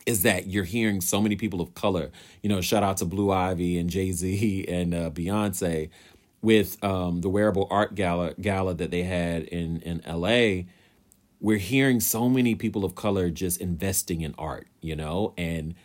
is 0.06 0.24
that 0.24 0.48
you're 0.48 0.64
hearing 0.64 1.02
so 1.02 1.22
many 1.22 1.36
people 1.36 1.62
of 1.62 1.74
color. 1.74 2.12
You 2.42 2.50
know, 2.50 2.62
shout 2.62 2.84
out 2.84 2.98
to 2.98 3.06
Blue 3.06 3.32
Ivy 3.32 3.78
and 3.78 3.90
Jay 3.90 4.12
Z 4.12 4.66
and 4.68 4.94
uh, 4.94 5.10
Beyonce 5.10 5.90
with 6.42 6.84
um, 6.84 7.22
the 7.22 7.30
wearable 7.30 7.68
art 7.72 7.96
gala 7.96 8.34
gala 8.36 8.76
that 8.76 8.92
they 8.92 9.04
had 9.04 9.44
in 9.44 9.82
in 9.82 10.02
L.A. 10.06 10.68
We're 11.42 11.58
hearing 11.58 12.00
so 12.00 12.30
many 12.30 12.56
people 12.56 12.86
of 12.86 12.96
color 12.96 13.30
just 13.30 13.60
investing 13.60 14.22
in 14.22 14.34
art, 14.38 14.68
you 14.82 14.96
know, 14.96 15.34
and 15.38 15.76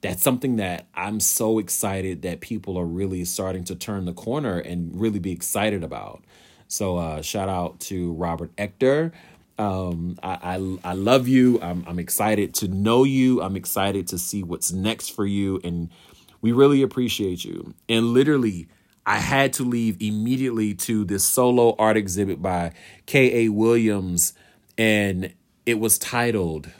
that's 0.00 0.22
something 0.22 0.56
that 0.56 0.86
I'm 0.94 1.20
so 1.20 1.58
excited 1.58 2.22
that 2.22 2.40
people 2.40 2.78
are 2.78 2.86
really 2.86 3.24
starting 3.24 3.64
to 3.64 3.74
turn 3.74 4.04
the 4.04 4.12
corner 4.12 4.58
and 4.58 4.98
really 4.98 5.18
be 5.18 5.32
excited 5.32 5.82
about. 5.82 6.22
So 6.68 6.98
uh, 6.98 7.22
shout 7.22 7.48
out 7.48 7.80
to 7.80 8.12
Robert 8.12 8.52
Ector. 8.56 9.12
Um, 9.58 10.18
I, 10.22 10.56
I, 10.84 10.90
I 10.90 10.92
love 10.92 11.26
you. 11.26 11.60
I'm 11.60 11.84
I'm 11.88 11.98
excited 11.98 12.54
to 12.56 12.68
know 12.68 13.02
you. 13.02 13.42
I'm 13.42 13.56
excited 13.56 14.06
to 14.08 14.18
see 14.18 14.44
what's 14.44 14.70
next 14.70 15.08
for 15.08 15.26
you, 15.26 15.60
and 15.64 15.90
we 16.40 16.52
really 16.52 16.82
appreciate 16.82 17.44
you. 17.44 17.74
And 17.88 18.12
literally, 18.14 18.68
I 19.04 19.16
had 19.16 19.52
to 19.54 19.64
leave 19.64 19.96
immediately 20.00 20.74
to 20.74 21.04
this 21.04 21.24
solo 21.24 21.74
art 21.76 21.96
exhibit 21.96 22.40
by 22.40 22.72
K. 23.06 23.46
A. 23.46 23.48
Williams, 23.48 24.32
and 24.76 25.34
it 25.66 25.80
was 25.80 25.98
titled 25.98 26.70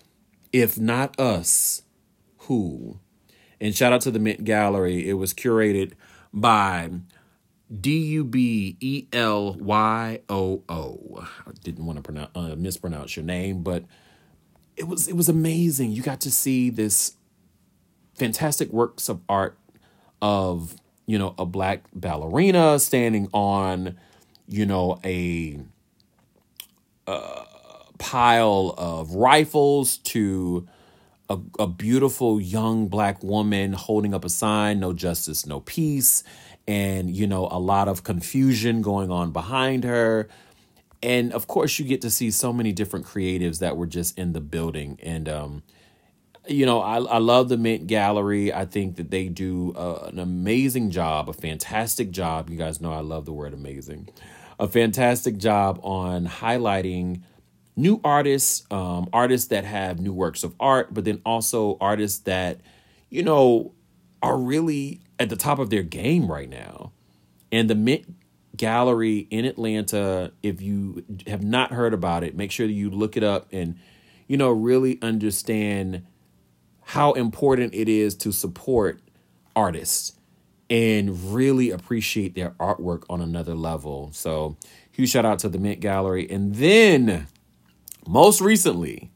"If 0.53 0.79
Not 0.79 1.19
Us, 1.19 1.83
Who." 2.43 3.01
And 3.61 3.75
shout 3.75 3.93
out 3.93 4.03
to 4.03 4.11
the 4.11 4.19
Mint 4.19 4.45
Gallery. 4.45 5.09
It 5.09 5.15
was 5.15 5.35
curated 5.35 5.93
by 6.33 6.91
D 7.81 7.99
U 7.99 8.25
B 8.25 8.77
E 8.81 9.07
L 9.13 9.55
Y 9.55 10.21
O 10.29 10.63
O. 10.69 11.29
I 11.47 11.51
didn't 11.63 11.85
want 11.87 11.97
to 11.97 12.03
pronounce 12.03 12.31
uh, 12.35 12.55
mispronounce 12.57 13.17
your 13.17 13.25
name, 13.25 13.63
but 13.63 13.85
it 14.77 14.87
was 14.87 15.09
it 15.09 15.17
was 15.17 15.29
amazing. 15.29 15.93
You 15.93 16.03
got 16.03 16.21
to 16.23 16.31
see 16.31 16.71
this 16.71 17.17
fantastic 18.15 18.73
works 18.73 19.09
of 19.09 19.21
art 19.29 19.59
of 20.23 20.77
you 21.07 21.19
know 21.19 21.35
a 21.39 21.45
black 21.45 21.85
ballerina 21.95 22.79
standing 22.79 23.29
on 23.33 23.99
you 24.47 24.65
know 24.65 24.99
a, 25.05 25.59
a 27.07 27.45
pile 27.99 28.75
of 28.79 29.15
rifles 29.15 29.99
to 29.99 30.67
a, 31.29 31.39
a 31.59 31.67
beautiful 31.67 32.41
young 32.41 32.89
black 32.89 33.23
woman 33.23 33.73
holding 33.73 34.15
up 34.15 34.25
a 34.25 34.29
sign, 34.29 34.81
no 34.81 34.93
justice, 34.93 35.47
no 35.47 35.61
peace, 35.61 36.25
and, 36.67 37.11
you 37.11 37.27
know, 37.27 37.49
a 37.51 37.59
lot 37.59 37.89
of 37.89 38.03
confusion 38.03 38.83
going 38.83 39.11
on 39.11 39.31
behind 39.31 39.85
her. 39.85 40.29
And 41.03 41.33
of 41.33 41.47
course, 41.47 41.79
you 41.79 41.85
get 41.85 42.01
to 42.03 42.11
see 42.11 42.31
so 42.31 42.53
many 42.53 42.73
different 42.73 43.07
creatives 43.07 43.61
that 43.61 43.77
were 43.77 43.87
just 43.87 44.19
in 44.19 44.33
the 44.33 44.41
building. 44.41 44.99
And, 45.03 45.29
um, 45.29 45.63
you 46.49 46.67
know, 46.67 46.81
I, 46.81 46.97
I 46.97 47.19
love 47.19 47.51
the 47.51 47.57
Mint 47.57 47.87
Gallery. 47.87 48.53
I 48.53 48.65
think 48.65 48.97
that 48.97 49.11
they 49.11 49.29
do 49.29 49.75
uh, 49.77 50.09
an 50.11 50.19
amazing 50.19 50.91
job, 50.91 51.29
a 51.29 51.33
fantastic 51.33 52.11
job. 52.11 52.49
You 52.51 52.57
guys 52.57 52.81
know 52.81 52.93
I 52.93 53.01
love 53.01 53.27
the 53.27 53.33
word 53.33 53.53
amazing. 53.53 54.09
A 54.59 54.67
fantastic 54.67 55.37
job 55.37 55.79
on 55.83 56.27
highlighting 56.27 57.21
new 57.79 58.01
artists, 58.03 58.67
um, 58.71 59.09
artists 59.13 59.49
that 59.49 59.65
have 59.65 60.01
new 60.01 60.13
works 60.13 60.43
of 60.43 60.55
art, 60.59 60.93
but 60.93 61.05
then 61.05 61.23
also 61.25 61.79
artists 61.81 62.19
that, 62.21 62.61
you 63.09 63.23
know, 63.23 63.73
are 64.21 64.37
really 64.37 65.01
at 65.19 65.29
the 65.29 65.37
top 65.37 65.59
of 65.59 65.71
their 65.71 65.85
game 65.85 66.31
right 66.31 66.51
now. 66.51 66.93
And 67.53 67.71
the 67.71 67.77
Mint 67.77 68.17
Gallery 68.57 69.29
in 69.31 69.45
Atlanta, 69.45 70.33
if 70.43 70.61
you 70.61 71.05
have 71.29 71.45
not 71.45 71.71
heard 71.71 71.95
about 71.95 72.25
it, 72.25 72.37
make 72.37 72.51
sure 72.51 72.67
that 72.67 72.73
you 72.73 72.91
look 72.91 73.17
it 73.17 73.23
up 73.23 73.47
and, 73.53 73.79
you 74.27 74.37
know, 74.37 74.51
really 74.51 74.99
understand 75.01 76.05
how 76.83 77.13
important 77.13 77.75
it 77.75 77.89
is 77.89 78.17
to 78.17 78.33
support 78.33 79.01
artists 79.55 80.15
and 80.69 81.33
really 81.33 81.71
appreciate 81.71 82.35
their 82.35 82.51
artwork 82.59 83.05
on 83.09 83.21
another 83.21 83.55
level. 83.55 84.11
So, 84.13 84.57
huge 84.91 85.11
shout 85.11 85.25
out 85.25 85.39
to 85.41 85.49
the 85.49 85.59
Mint 85.59 85.81
Gallery. 85.81 86.29
And 86.29 86.57
then 86.57 87.29
most 88.09 88.41
recently, 88.41 89.13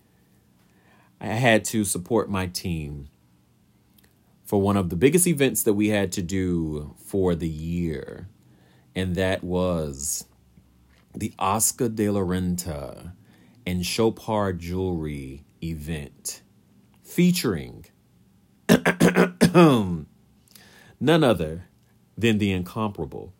I 1.18 1.28
had 1.28 1.64
to 1.66 1.82
support 1.82 2.28
my 2.28 2.46
team 2.46 3.08
for 4.44 4.60
one 4.60 4.76
of 4.76 4.90
the 4.90 4.96
biggest 4.96 5.26
events 5.26 5.62
that 5.62 5.72
we 5.72 5.88
had 5.88 6.12
to 6.12 6.20
do 6.20 6.94
for 6.98 7.34
the 7.34 7.48
year, 7.48 8.28
and 8.94 9.16
that 9.16 9.42
was 9.42 10.26
the 11.16 11.32
Oscar 11.38 11.88
de 11.88 12.10
la 12.10 12.20
Renta 12.20 13.12
and 13.66 13.82
Chopard 13.82 14.58
Jewelry 14.58 15.46
event 15.64 16.42
featuring 17.02 17.86
none 19.54 20.06
other 21.00 21.64
than 22.18 22.36
the 22.36 22.52
incomparable 22.52 23.32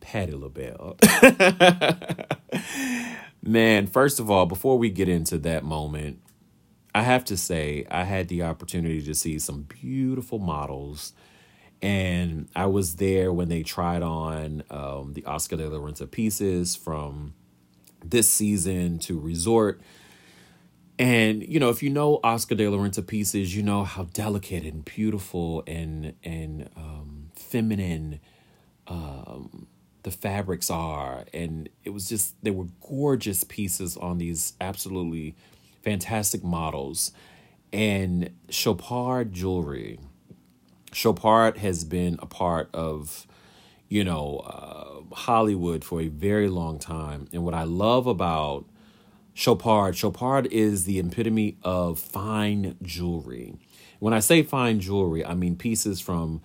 Patti 0.00 0.32
LaBelle. 0.32 0.96
Man, 3.48 3.86
first 3.86 4.20
of 4.20 4.30
all, 4.30 4.44
before 4.44 4.76
we 4.76 4.90
get 4.90 5.08
into 5.08 5.38
that 5.38 5.64
moment, 5.64 6.20
I 6.94 7.00
have 7.00 7.24
to 7.24 7.36
say 7.38 7.86
I 7.90 8.04
had 8.04 8.28
the 8.28 8.42
opportunity 8.42 9.00
to 9.00 9.14
see 9.14 9.38
some 9.38 9.62
beautiful 9.62 10.38
models. 10.38 11.14
And 11.80 12.50
I 12.54 12.66
was 12.66 12.96
there 12.96 13.32
when 13.32 13.48
they 13.48 13.62
tried 13.62 14.02
on 14.02 14.64
um, 14.68 15.14
the 15.14 15.24
Oscar 15.24 15.56
de 15.56 15.66
la 15.66 15.78
Renta 15.78 16.10
pieces 16.10 16.76
from 16.76 17.32
this 18.04 18.28
season 18.28 18.98
to 18.98 19.18
Resort. 19.18 19.80
And 20.98 21.42
you 21.42 21.58
know, 21.58 21.70
if 21.70 21.82
you 21.82 21.88
know 21.88 22.20
Oscar 22.22 22.54
de 22.54 22.68
la 22.68 22.76
Renta 22.76 23.06
pieces, 23.06 23.56
you 23.56 23.62
know 23.62 23.82
how 23.82 24.04
delicate 24.12 24.64
and 24.64 24.84
beautiful 24.84 25.62
and 25.66 26.12
and 26.22 26.68
um, 26.76 27.30
feminine 27.34 28.20
um, 28.88 29.68
the 30.02 30.10
fabrics 30.10 30.70
are 30.70 31.24
and 31.34 31.68
it 31.84 31.90
was 31.90 32.08
just 32.08 32.34
they 32.42 32.50
were 32.50 32.66
gorgeous 32.80 33.44
pieces 33.44 33.96
on 33.96 34.18
these 34.18 34.54
absolutely 34.60 35.34
fantastic 35.82 36.42
models 36.42 37.12
and 37.72 38.30
Chopard 38.48 39.32
jewelry 39.32 39.98
Chopard 40.92 41.58
has 41.58 41.84
been 41.84 42.18
a 42.20 42.26
part 42.26 42.70
of 42.72 43.26
you 43.88 44.04
know, 44.04 44.38
uh, 44.38 45.14
Hollywood 45.14 45.84
for 45.84 46.00
a 46.00 46.08
very 46.08 46.48
long 46.48 46.78
time. 46.78 47.28
And 47.32 47.44
what 47.44 47.54
I 47.54 47.64
love 47.64 48.06
about 48.06 48.66
Chopard, 49.34 49.94
Chopard 49.94 50.46
is 50.46 50.84
the 50.84 50.98
epitome 50.98 51.56
of 51.62 51.98
fine 51.98 52.76
jewelry. 52.82 53.54
When 53.98 54.12
I 54.12 54.20
say 54.20 54.42
fine 54.42 54.80
jewelry, 54.80 55.24
I 55.24 55.34
mean 55.34 55.56
pieces 55.56 56.00
from 56.00 56.42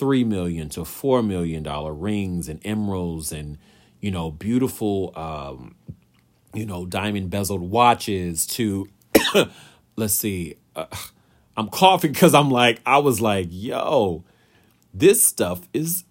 three 0.00 0.24
million 0.24 0.68
to 0.70 0.84
four 0.84 1.22
million 1.22 1.62
dollar 1.62 1.94
rings 1.94 2.48
and 2.48 2.60
emeralds 2.64 3.30
and 3.30 3.56
you 4.00 4.10
know 4.10 4.30
beautiful 4.32 5.12
um, 5.14 5.76
you 6.52 6.66
know 6.66 6.84
diamond 6.86 7.30
bezeled 7.30 7.60
watches 7.60 8.46
to 8.46 8.88
let's 9.96 10.14
see 10.14 10.56
uh, 10.74 10.86
i'm 11.56 11.68
coughing 11.68 12.10
because 12.10 12.34
i'm 12.34 12.50
like 12.50 12.80
i 12.84 12.98
was 12.98 13.20
like 13.20 13.46
yo 13.50 14.24
this 14.92 15.22
stuff 15.22 15.68
is 15.72 16.04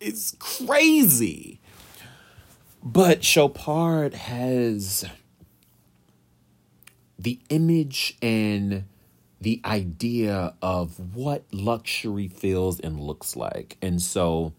is 0.00 0.36
crazy. 0.38 1.60
But 2.82 3.20
chopard 3.20 4.14
has 4.14 5.04
the 7.18 7.40
image 7.48 8.16
and 8.22 8.84
the 9.40 9.60
idea 9.64 10.54
of 10.60 11.14
what 11.14 11.44
luxury 11.52 12.28
feels 12.28 12.80
and 12.80 13.00
looks 13.00 13.36
like. 13.36 13.76
And 13.80 14.02
so, 14.02 14.52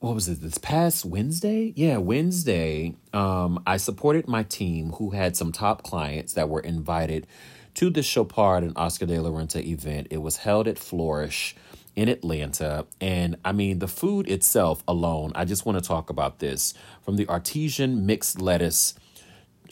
what 0.00 0.14
was 0.14 0.28
it 0.28 0.40
this 0.40 0.58
past 0.58 1.04
Wednesday? 1.04 1.72
Yeah, 1.74 1.96
Wednesday. 1.96 2.94
Um, 3.12 3.62
I 3.66 3.78
supported 3.78 4.28
my 4.28 4.44
team 4.44 4.92
who 4.92 5.10
had 5.10 5.36
some 5.36 5.50
top 5.50 5.82
clients 5.82 6.34
that 6.34 6.48
were 6.48 6.60
invited 6.60 7.26
to 7.74 7.90
the 7.90 8.02
Chopard 8.02 8.62
and 8.62 8.76
Oscar 8.76 9.06
de 9.06 9.20
la 9.20 9.30
Renta 9.30 9.64
event. 9.64 10.08
It 10.10 10.18
was 10.18 10.38
held 10.38 10.68
at 10.68 10.78
Flourish 10.78 11.56
in 11.96 12.08
Atlanta. 12.08 12.86
And 13.00 13.36
I 13.44 13.50
mean, 13.50 13.80
the 13.80 13.88
food 13.88 14.28
itself 14.28 14.84
alone, 14.86 15.32
I 15.34 15.44
just 15.44 15.66
want 15.66 15.82
to 15.82 15.84
talk 15.86 16.10
about 16.10 16.38
this 16.38 16.74
from 17.02 17.16
the 17.16 17.28
artesian 17.28 18.06
mixed 18.06 18.40
lettuce 18.40 18.94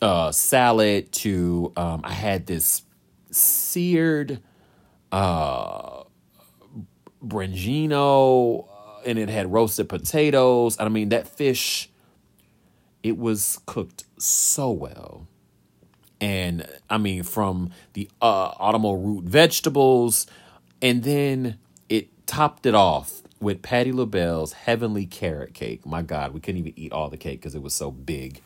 uh, 0.02 0.32
salad 0.32 1.12
to 1.12 1.72
um, 1.76 2.00
I 2.04 2.12
had 2.12 2.46
this 2.46 2.82
seared 3.30 4.40
uh, 5.12 6.04
Branzino 7.24 8.68
uh, 8.68 9.00
and 9.04 9.18
it 9.18 9.28
had 9.28 9.52
roasted 9.52 9.88
potatoes. 9.88 10.76
I 10.78 10.88
mean, 10.88 11.10
that 11.10 11.28
fish, 11.28 11.90
it 13.02 13.16
was 13.18 13.60
cooked 13.66 14.04
so 14.18 14.70
well. 14.70 15.26
And 16.20 16.66
I 16.88 16.98
mean, 16.98 17.22
from 17.22 17.70
the 17.92 18.08
uh, 18.22 18.52
autumnal 18.58 18.96
root 18.96 19.24
vegetables, 19.24 20.26
and 20.80 21.02
then 21.02 21.58
it 21.88 22.26
topped 22.26 22.64
it 22.64 22.74
off 22.74 23.22
with 23.40 23.60
Patti 23.60 23.92
LaBelle's 23.92 24.54
heavenly 24.54 25.04
carrot 25.04 25.52
cake. 25.52 25.84
My 25.84 26.00
God, 26.02 26.32
we 26.32 26.40
couldn't 26.40 26.58
even 26.58 26.72
eat 26.76 26.92
all 26.92 27.10
the 27.10 27.18
cake 27.18 27.40
because 27.40 27.54
it 27.54 27.62
was 27.62 27.74
so 27.74 27.90
big. 27.90 28.40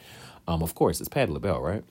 Um, 0.50 0.62
of 0.62 0.74
course, 0.74 1.00
it's 1.00 1.08
Patti 1.08 1.30
LaBelle, 1.30 1.60
right? 1.60 1.84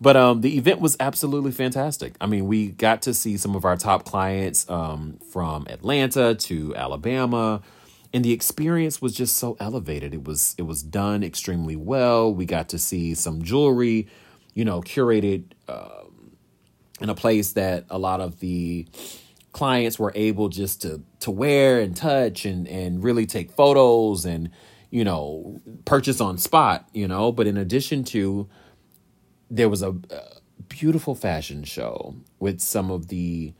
But 0.00 0.16
um, 0.16 0.42
the 0.42 0.58
event 0.58 0.80
was 0.80 0.96
absolutely 1.00 1.52
fantastic. 1.52 2.14
I 2.20 2.26
mean, 2.26 2.46
we 2.46 2.68
got 2.68 3.00
to 3.02 3.14
see 3.14 3.38
some 3.38 3.56
of 3.56 3.64
our 3.64 3.76
top 3.76 4.04
clients 4.04 4.68
um, 4.68 5.18
from 5.32 5.66
Atlanta 5.70 6.34
to 6.34 6.76
Alabama, 6.76 7.62
and 8.12 8.24
the 8.24 8.32
experience 8.32 9.00
was 9.00 9.14
just 9.14 9.36
so 9.36 9.56
elevated. 9.58 10.12
It 10.12 10.24
was 10.24 10.54
it 10.58 10.62
was 10.62 10.82
done 10.82 11.24
extremely 11.24 11.76
well. 11.76 12.32
We 12.32 12.44
got 12.44 12.68
to 12.70 12.78
see 12.78 13.14
some 13.14 13.42
jewelry, 13.42 14.08
you 14.52 14.64
know, 14.64 14.82
curated 14.82 15.44
um, 15.68 16.36
in 17.00 17.08
a 17.08 17.14
place 17.14 17.52
that 17.52 17.86
a 17.88 17.98
lot 17.98 18.20
of 18.20 18.40
the 18.40 18.86
clients 19.52 19.98
were 19.98 20.12
able 20.14 20.48
just 20.50 20.82
to 20.82 21.02
to 21.20 21.30
wear 21.30 21.80
and 21.80 21.96
touch 21.96 22.44
and 22.44 22.68
and 22.68 23.02
really 23.02 23.24
take 23.24 23.52
photos 23.52 24.26
and 24.26 24.50
you 24.94 25.02
know, 25.02 25.60
purchase 25.84 26.20
on 26.20 26.38
spot, 26.38 26.88
you 26.92 27.08
know, 27.08 27.32
but 27.32 27.48
in 27.48 27.56
addition 27.56 28.04
to 28.04 28.48
there 29.50 29.68
was 29.68 29.82
a, 29.82 29.90
a 29.90 30.22
beautiful 30.68 31.16
fashion 31.16 31.64
show 31.64 32.14
with 32.38 32.60
some 32.60 32.92
of 32.92 33.08
the 33.08 33.52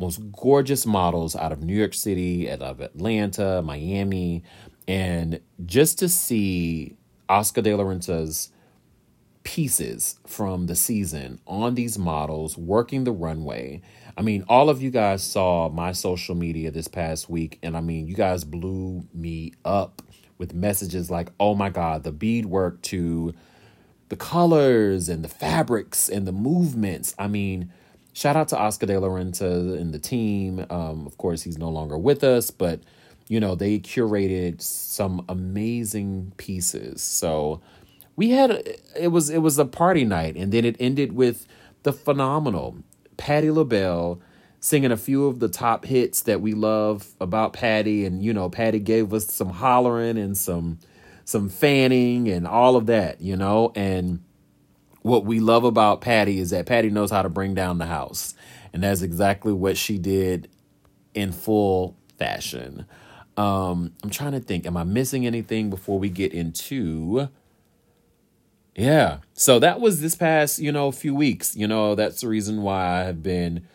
most 0.00 0.20
gorgeous 0.32 0.84
models 0.84 1.36
out 1.36 1.52
of 1.52 1.62
New 1.62 1.76
York 1.76 1.94
City, 1.94 2.50
out 2.50 2.60
of 2.60 2.80
Atlanta, 2.80 3.62
Miami, 3.62 4.42
and 4.88 5.38
just 5.64 5.96
to 6.00 6.08
see 6.08 6.96
Oscar 7.28 7.62
de 7.62 7.72
la 7.72 7.84
Renta's 7.84 8.50
pieces 9.44 10.18
from 10.26 10.66
the 10.66 10.74
season 10.74 11.40
on 11.46 11.76
these 11.76 12.00
models 12.00 12.58
working 12.58 13.04
the 13.04 13.12
runway. 13.12 13.80
I 14.16 14.22
mean, 14.22 14.44
all 14.48 14.68
of 14.68 14.82
you 14.82 14.90
guys 14.90 15.22
saw 15.22 15.68
my 15.68 15.92
social 15.92 16.34
media 16.34 16.72
this 16.72 16.88
past 16.88 17.30
week, 17.30 17.60
and 17.62 17.76
I 17.76 17.80
mean, 17.80 18.08
you 18.08 18.14
guys 18.14 18.42
blew 18.42 19.06
me 19.14 19.52
up 19.64 20.02
with 20.40 20.54
messages 20.54 21.10
like, 21.10 21.30
oh 21.38 21.54
my 21.54 21.68
God, 21.68 22.02
the 22.02 22.10
beadwork 22.10 22.80
to 22.82 23.34
the 24.08 24.16
colors 24.16 25.08
and 25.08 25.22
the 25.22 25.28
fabrics 25.28 26.08
and 26.08 26.26
the 26.26 26.32
movements. 26.32 27.14
I 27.18 27.28
mean, 27.28 27.70
shout 28.14 28.36
out 28.36 28.48
to 28.48 28.58
Oscar 28.58 28.86
de 28.86 28.98
la 28.98 29.08
Renta 29.08 29.78
and 29.78 29.92
the 29.92 29.98
team. 29.98 30.66
Um, 30.70 31.06
of 31.06 31.18
course, 31.18 31.42
he's 31.42 31.58
no 31.58 31.68
longer 31.68 31.98
with 31.98 32.24
us, 32.24 32.50
but 32.50 32.80
you 33.28 33.38
know, 33.38 33.54
they 33.54 33.78
curated 33.78 34.60
some 34.60 35.24
amazing 35.28 36.32
pieces. 36.38 37.02
So 37.02 37.60
we 38.16 38.30
had 38.30 38.50
it 38.96 39.12
was 39.12 39.30
it 39.30 39.38
was 39.38 39.58
a 39.58 39.64
party 39.64 40.04
night, 40.04 40.36
and 40.36 40.50
then 40.52 40.64
it 40.64 40.74
ended 40.80 41.12
with 41.12 41.46
the 41.84 41.92
phenomenal 41.92 42.78
Patti 43.18 43.50
LaBelle 43.50 44.20
singing 44.60 44.92
a 44.92 44.96
few 44.96 45.26
of 45.26 45.40
the 45.40 45.48
top 45.48 45.84
hits 45.84 46.22
that 46.22 46.40
we 46.40 46.54
love 46.54 47.08
about 47.20 47.52
Patti. 47.52 48.04
And, 48.04 48.22
you 48.22 48.32
know, 48.32 48.48
Patti 48.48 48.78
gave 48.78 49.12
us 49.12 49.26
some 49.26 49.50
hollering 49.50 50.18
and 50.18 50.36
some 50.36 50.78
some 51.24 51.48
fanning 51.48 52.28
and 52.28 52.46
all 52.46 52.76
of 52.76 52.86
that, 52.86 53.20
you 53.20 53.36
know. 53.36 53.72
And 53.74 54.20
what 55.02 55.24
we 55.24 55.40
love 55.40 55.64
about 55.64 56.00
Patti 56.00 56.38
is 56.38 56.50
that 56.50 56.66
Patti 56.66 56.90
knows 56.90 57.10
how 57.10 57.22
to 57.22 57.28
bring 57.28 57.54
down 57.54 57.78
the 57.78 57.86
house. 57.86 58.34
And 58.72 58.82
that's 58.82 59.02
exactly 59.02 59.52
what 59.52 59.76
she 59.76 59.98
did 59.98 60.48
in 61.14 61.32
full 61.32 61.96
fashion. 62.18 62.86
Um, 63.36 63.92
I'm 64.02 64.10
trying 64.10 64.32
to 64.32 64.40
think, 64.40 64.66
am 64.66 64.76
I 64.76 64.84
missing 64.84 65.26
anything 65.26 65.70
before 65.70 65.98
we 65.98 66.10
get 66.10 66.32
into 66.32 67.28
yeah. 68.80 69.18
So 69.34 69.58
that 69.58 69.80
was 69.80 70.00
this 70.00 70.14
past, 70.14 70.58
you 70.58 70.72
know, 70.72 70.90
few 70.90 71.14
weeks. 71.14 71.56
You 71.56 71.68
know, 71.68 71.94
that's 71.94 72.20
the 72.22 72.28
reason 72.28 72.62
why 72.62 73.00
I 73.00 73.04
have 73.04 73.22
been 73.22 73.66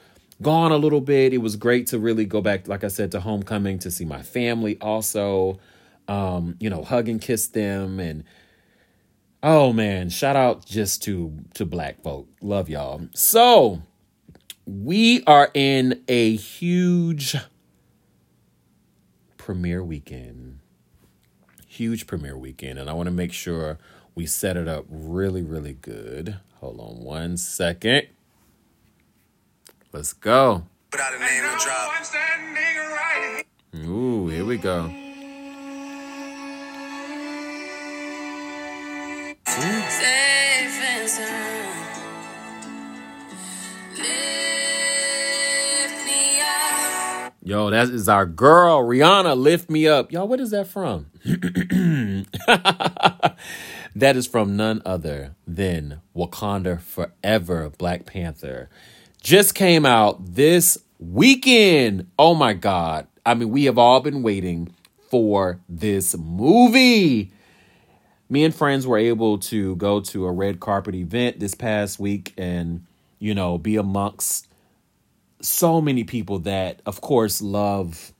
gone 0.42 0.72
a 0.72 0.78
little 0.78 1.02
bit. 1.02 1.34
It 1.34 1.40
was 1.40 1.56
great 1.56 1.88
to 1.88 2.00
really 2.00 2.26
go 2.26 2.42
back, 2.42 2.68
like 2.68 2.84
I 2.84 2.90
said, 2.90 3.12
to 3.12 3.20
homecoming 3.20 3.80
to 3.80 3.92
see 3.92 4.06
my 4.06 4.22
family 4.22 4.78
also, 4.82 5.60
um, 6.08 6.56
you 6.60 6.70
know, 6.70 6.84
hug 6.84 7.08
and 7.08 7.22
kiss 7.22 7.48
them. 7.48 8.00
And 8.00 8.24
oh 9.42 9.74
man, 9.74 10.10
shout 10.10 10.36
out 10.36 10.66
just 10.66 11.04
to 11.04 11.38
to 11.54 11.66
black 11.66 12.02
folk. 12.04 12.28
Love 12.42 12.70
y'all. 12.70 13.08
So 13.14 13.82
we 14.66 15.24
are 15.26 15.52
in 15.54 16.04
a 16.08 16.36
huge 16.36 17.36
premiere 19.38 19.84
weekend. 19.84 20.60
Huge 21.68 22.08
premiere 22.08 22.38
weekend. 22.38 22.80
And 22.80 22.90
I 22.90 22.94
want 22.94 23.08
to 23.08 23.12
make 23.12 23.34
sure 23.34 23.78
we 24.16 24.26
set 24.26 24.58
it 24.58 24.68
up 24.68 24.86
really, 24.90 25.44
really 25.44 25.74
good. 25.74 26.38
Hold 26.62 26.80
on 26.80 27.04
one 27.04 27.38
second. 27.38 28.08
Let's 29.96 30.12
go. 30.12 30.66
Without 30.92 31.16
a 31.16 31.20
name 31.20 31.46
and 31.46 31.58
drop. 31.58 31.94
Ooh, 33.88 34.28
here 34.28 34.44
we 34.44 34.58
go. 34.58 34.92
Yo, 47.42 47.70
that 47.70 47.88
is 47.90 48.10
our 48.10 48.26
girl, 48.26 48.82
Rihanna. 48.82 49.38
Lift 49.38 49.70
me 49.70 49.88
up. 49.88 50.12
Y'all, 50.12 50.28
what 50.28 50.42
is 50.42 50.52
that 50.52 50.68
from? 50.68 51.06
that 53.96 54.18
is 54.18 54.28
from 54.28 54.58
none 54.58 54.82
other 54.86 55.36
than 55.48 56.02
Wakanda 56.14 56.82
Forever 56.82 57.70
Black 57.70 58.06
Panther 58.06 58.70
just 59.26 59.56
came 59.56 59.88
out 59.88 60.36
this 60.36 60.78
weekend. 61.00 62.08
Oh 62.20 62.36
my 62.36 62.54
God. 62.54 63.08
I 63.26 63.34
mean, 63.34 63.50
we 63.50 63.66
have 63.66 63.80
all 63.80 64.00
been 64.00 64.22
waiting 64.22 64.72
for 65.10 65.60
this 65.68 66.16
movie. 66.16 67.32
Me 68.30 68.44
and 68.44 68.54
friends 68.54 68.86
were 68.86 69.00
able 69.00 69.40
to 69.40 69.76
go 69.78 70.00
to 70.00 70.28
a 70.28 70.32
red 70.32 70.60
carpet 70.60 70.94
event 70.94 71.40
this 71.40 71.56
past 71.56 72.00
week 72.00 72.36
and, 72.38 72.86
you 73.18 73.34
know, 73.34 73.58
be 73.58 73.78
amongst 73.78 74.48
so 75.42 75.82
many 75.82 76.04
people 76.04 76.38
that, 76.40 76.84
of 76.86 77.02
course, 77.02 77.42
love 77.42 78.14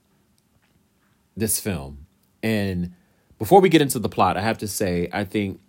this 1.36 1.60
film. 1.60 2.04
And 2.42 2.94
before 3.38 3.60
we 3.60 3.68
get 3.68 3.80
into 3.80 4.00
the 4.00 4.08
plot, 4.08 4.36
I 4.36 4.40
have 4.40 4.58
to 4.58 4.66
say, 4.66 5.08
I 5.12 5.22
think 5.22 5.60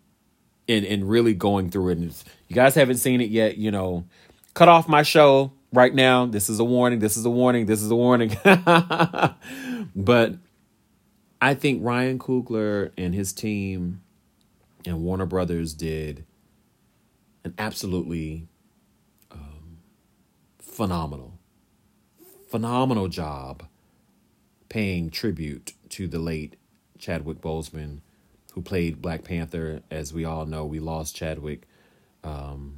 in 0.68 0.84
in 0.84 1.08
really 1.08 1.34
going 1.34 1.70
through 1.70 1.90
it, 1.90 1.98
and 2.00 2.24
you 2.48 2.56
guys 2.56 2.76
haven't 2.76 2.98
seen 2.98 3.22
it 3.22 3.30
yet, 3.30 3.58
you 3.58 3.72
know, 3.72 4.06
cut 4.58 4.68
off 4.68 4.90
my 4.90 5.04
show 5.04 5.52
right 5.72 5.94
now. 5.94 6.26
This 6.26 6.50
is 6.50 6.60
a 6.60 6.64
warning. 6.64 6.98
This 6.98 7.16
is 7.16 7.26
a 7.26 7.30
warning. 7.30 7.68
This 7.68 7.84
is 7.84 7.92
a 7.92 7.96
warning. 7.96 8.36
but 9.96 10.36
I 11.40 11.54
think 11.54 11.84
Ryan 11.84 12.18
Coogler 12.18 12.90
and 12.98 13.14
his 13.14 13.34
team 13.34 14.02
and 14.84 15.04
Warner 15.04 15.28
Brothers 15.28 15.76
did 15.76 16.26
an 17.44 17.54
absolutely 17.60 18.48
um, 19.30 19.78
phenomenal, 20.58 21.38
phenomenal 22.50 23.10
job 23.10 23.68
paying 24.70 25.12
tribute 25.12 25.74
to 25.90 26.08
the 26.08 26.18
late 26.18 26.56
Chadwick 26.98 27.42
Boseman, 27.42 28.00
who 28.54 28.64
played 28.64 29.04
Black 29.04 29.24
Panther. 29.24 29.84
As 29.92 30.14
we 30.14 30.26
all 30.26 30.48
know, 30.48 30.66
we 30.66 30.80
lost 30.80 31.16
Chadwick. 31.16 31.68
Um, 32.24 32.77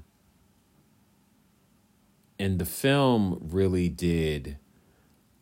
and 2.40 2.58
the 2.58 2.66
film 2.66 3.38
really 3.52 3.90
did 3.90 4.58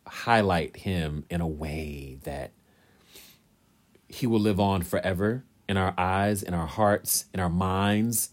highlight 0.06 0.78
him 0.78 1.24
in 1.30 1.40
a 1.40 1.46
way 1.46 2.18
that 2.24 2.52
he 4.08 4.26
will 4.26 4.40
live 4.40 4.58
on 4.58 4.82
forever 4.82 5.44
in 5.68 5.76
our 5.76 5.94
eyes, 5.96 6.42
in 6.42 6.54
our 6.54 6.66
hearts, 6.66 7.26
in 7.32 7.40
our 7.40 7.50
minds. 7.50 8.30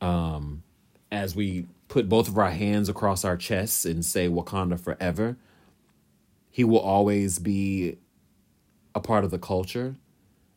Um, 0.00 0.62
as 1.10 1.34
we 1.34 1.66
put 1.88 2.08
both 2.08 2.28
of 2.28 2.36
our 2.36 2.50
hands 2.50 2.88
across 2.88 3.24
our 3.24 3.36
chests 3.36 3.84
and 3.84 4.04
say 4.04 4.28
Wakanda 4.28 4.78
forever, 4.78 5.36
he 6.50 6.64
will 6.64 6.80
always 6.80 7.38
be 7.38 7.96
a 8.94 9.00
part 9.00 9.24
of 9.24 9.30
the 9.30 9.38
culture, 9.38 9.96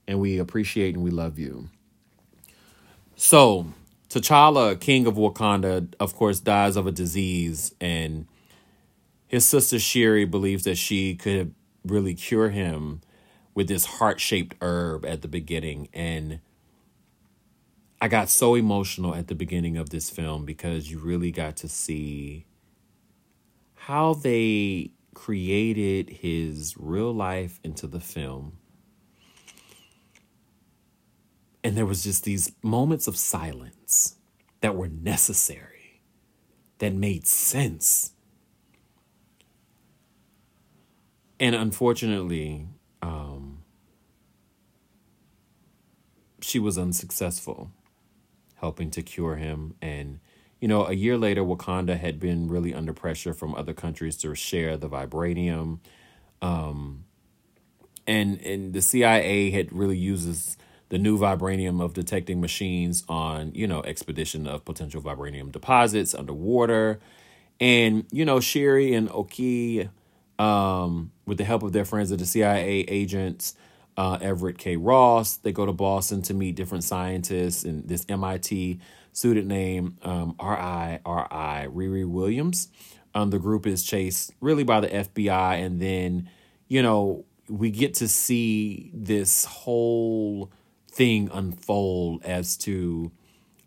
and 0.08 0.20
we 0.20 0.38
appreciate 0.38 0.96
and 0.96 1.04
we 1.04 1.12
love 1.12 1.40
you. 1.40 1.70
So, 3.16 3.68
T'Challa, 4.10 4.80
king 4.80 5.06
of 5.06 5.16
Wakanda, 5.16 5.94
of 6.00 6.16
course, 6.16 6.40
dies 6.40 6.78
of 6.78 6.88
a 6.88 6.92
disease, 6.92 7.76
and 7.82 8.26
his 9.28 9.46
sister 9.46 9.80
Shuri 9.80 10.26
believes 10.26 10.64
that 10.64 10.78
she 10.78 11.16
could 11.16 11.54
really 11.86 12.14
cure 12.14 12.50
him 12.50 13.02
with 13.54 13.68
this 13.68 13.86
heart 13.86 14.20
shaped 14.22 14.56
herb 14.62 15.06
at 15.06 15.22
the 15.22 15.28
beginning. 15.28 15.90
And 15.94 16.40
I 18.00 18.08
got 18.08 18.30
so 18.30 18.56
emotional 18.56 19.16
at 19.16 19.28
the 19.28 19.36
beginning 19.36 19.78
of 19.78 19.90
this 19.90 20.10
film 20.10 20.46
because 20.46 20.90
you 20.92 21.00
really 21.00 21.32
got 21.32 21.58
to 21.58 21.68
see 21.68 22.46
how 23.74 24.14
they 24.14 24.92
created 25.16 26.10
his 26.10 26.76
real 26.78 27.12
life 27.12 27.60
into 27.64 27.88
the 27.88 28.00
film. 28.00 28.60
And 31.68 31.76
there 31.76 31.86
was 31.86 32.02
just 32.02 32.24
these 32.24 32.54
moments 32.64 33.10
of 33.10 33.18
silence 33.18 34.16
that 34.62 34.74
were 34.74 34.88
necessary, 34.88 36.00
that 36.78 36.94
made 36.94 37.28
sense. 37.28 38.14
And 41.42 41.54
unfortunately, 41.56 42.68
um, 43.02 43.64
she 46.40 46.58
was 46.58 46.78
unsuccessful 46.78 47.70
helping 48.56 48.90
to 48.92 49.04
cure 49.04 49.36
him. 49.36 49.74
And, 49.82 50.22
you 50.62 50.70
know, 50.70 50.86
a 50.86 50.94
year 50.94 51.18
later, 51.18 51.44
Wakanda 51.44 52.00
had 52.00 52.18
been 52.18 52.48
really 52.48 52.74
under 52.74 52.94
pressure 52.94 53.34
from 53.34 53.54
other 53.56 53.74
countries 53.74 54.16
to 54.20 54.34
share 54.36 54.78
the 54.78 54.88
vibranium. 54.88 55.80
Um, 56.42 57.04
and, 58.08 58.40
and 58.40 58.72
the 58.72 58.82
CIA 58.82 59.50
had 59.50 59.74
really 59.74 59.98
uses 59.98 60.56
the 60.90 60.98
new 60.98 61.18
vibranium 61.18 61.82
of 61.82 61.94
detecting 61.94 62.40
machines 62.40 63.04
on, 63.10 63.52
you 63.54 63.68
know, 63.68 63.84
expedition 63.84 64.48
of 64.48 64.64
potential 64.66 65.02
vibranium 65.02 65.52
deposits 65.52 66.16
underwater. 66.16 67.00
And, 67.60 68.06
you 68.12 68.24
know, 68.24 68.40
Shuri 68.40 68.94
and 68.94 69.10
Oki 69.12 69.90
um, 70.40 71.12
with 71.26 71.38
the 71.38 71.44
help 71.44 71.64
of 71.64 71.74
their 71.74 71.86
friends 71.86 72.12
at 72.12 72.20
the 72.20 72.26
CIA 72.26 72.82
agents, 72.88 73.56
uh, 73.98 74.18
Everett 74.22 74.58
K. 74.58 74.78
Ross. 74.78 75.38
They 75.38 75.52
go 75.52 75.66
to 75.66 75.74
Boston 75.74 76.22
to 76.24 76.34
meet 76.34 76.56
different 76.56 76.84
scientists 76.84 77.64
and 77.64 77.88
this 77.88 78.06
MIT 78.08 78.80
student 79.12 79.48
named 79.48 79.98
um, 80.04 80.36
R.I. 80.40 81.00
R.I. 81.06 81.68
Riri 81.72 82.08
Williams. 82.08 82.70
Um, 83.16 83.32
the 83.32 83.40
group 83.40 83.66
is 83.66 83.84
chased 83.84 84.32
really 84.42 84.64
by 84.64 84.80
the 84.80 84.90
FBI, 84.90 85.66
and 85.66 85.82
then, 85.82 86.30
you 86.68 86.84
know, 86.84 87.26
we 87.50 87.72
get 87.72 87.96
to 87.96 88.08
see 88.08 88.92
this 88.94 89.46
whole 89.46 90.52
thing 90.98 91.30
unfold 91.32 92.24
as 92.26 92.58
to 92.58 93.12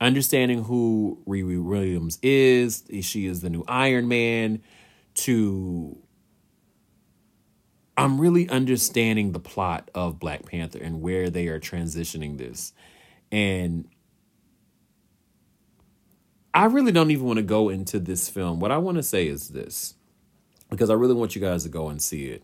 understanding 0.00 0.64
who 0.64 1.22
Riri 1.28 1.62
Williams 1.62 2.18
is. 2.22 2.82
She 3.02 3.26
is 3.26 3.40
the 3.40 3.48
new 3.48 3.64
Iron 3.68 4.08
Man. 4.08 4.62
To 5.14 5.98
I'm 7.96 8.20
really 8.20 8.48
understanding 8.48 9.32
the 9.32 9.40
plot 9.40 9.90
of 9.94 10.18
Black 10.18 10.46
Panther 10.46 10.78
and 10.78 11.02
where 11.02 11.28
they 11.28 11.48
are 11.48 11.60
transitioning 11.60 12.38
this. 12.38 12.72
And 13.30 13.88
I 16.54 16.64
really 16.64 16.92
don't 16.92 17.10
even 17.10 17.26
want 17.26 17.36
to 17.36 17.42
go 17.42 17.68
into 17.68 17.98
this 18.00 18.28
film. 18.28 18.58
What 18.58 18.72
I 18.72 18.78
want 18.78 18.96
to 18.96 19.02
say 19.02 19.26
is 19.26 19.48
this, 19.48 19.94
because 20.70 20.88
I 20.88 20.94
really 20.94 21.14
want 21.14 21.34
you 21.34 21.40
guys 21.40 21.64
to 21.64 21.68
go 21.68 21.88
and 21.88 22.00
see 22.00 22.26
it. 22.26 22.42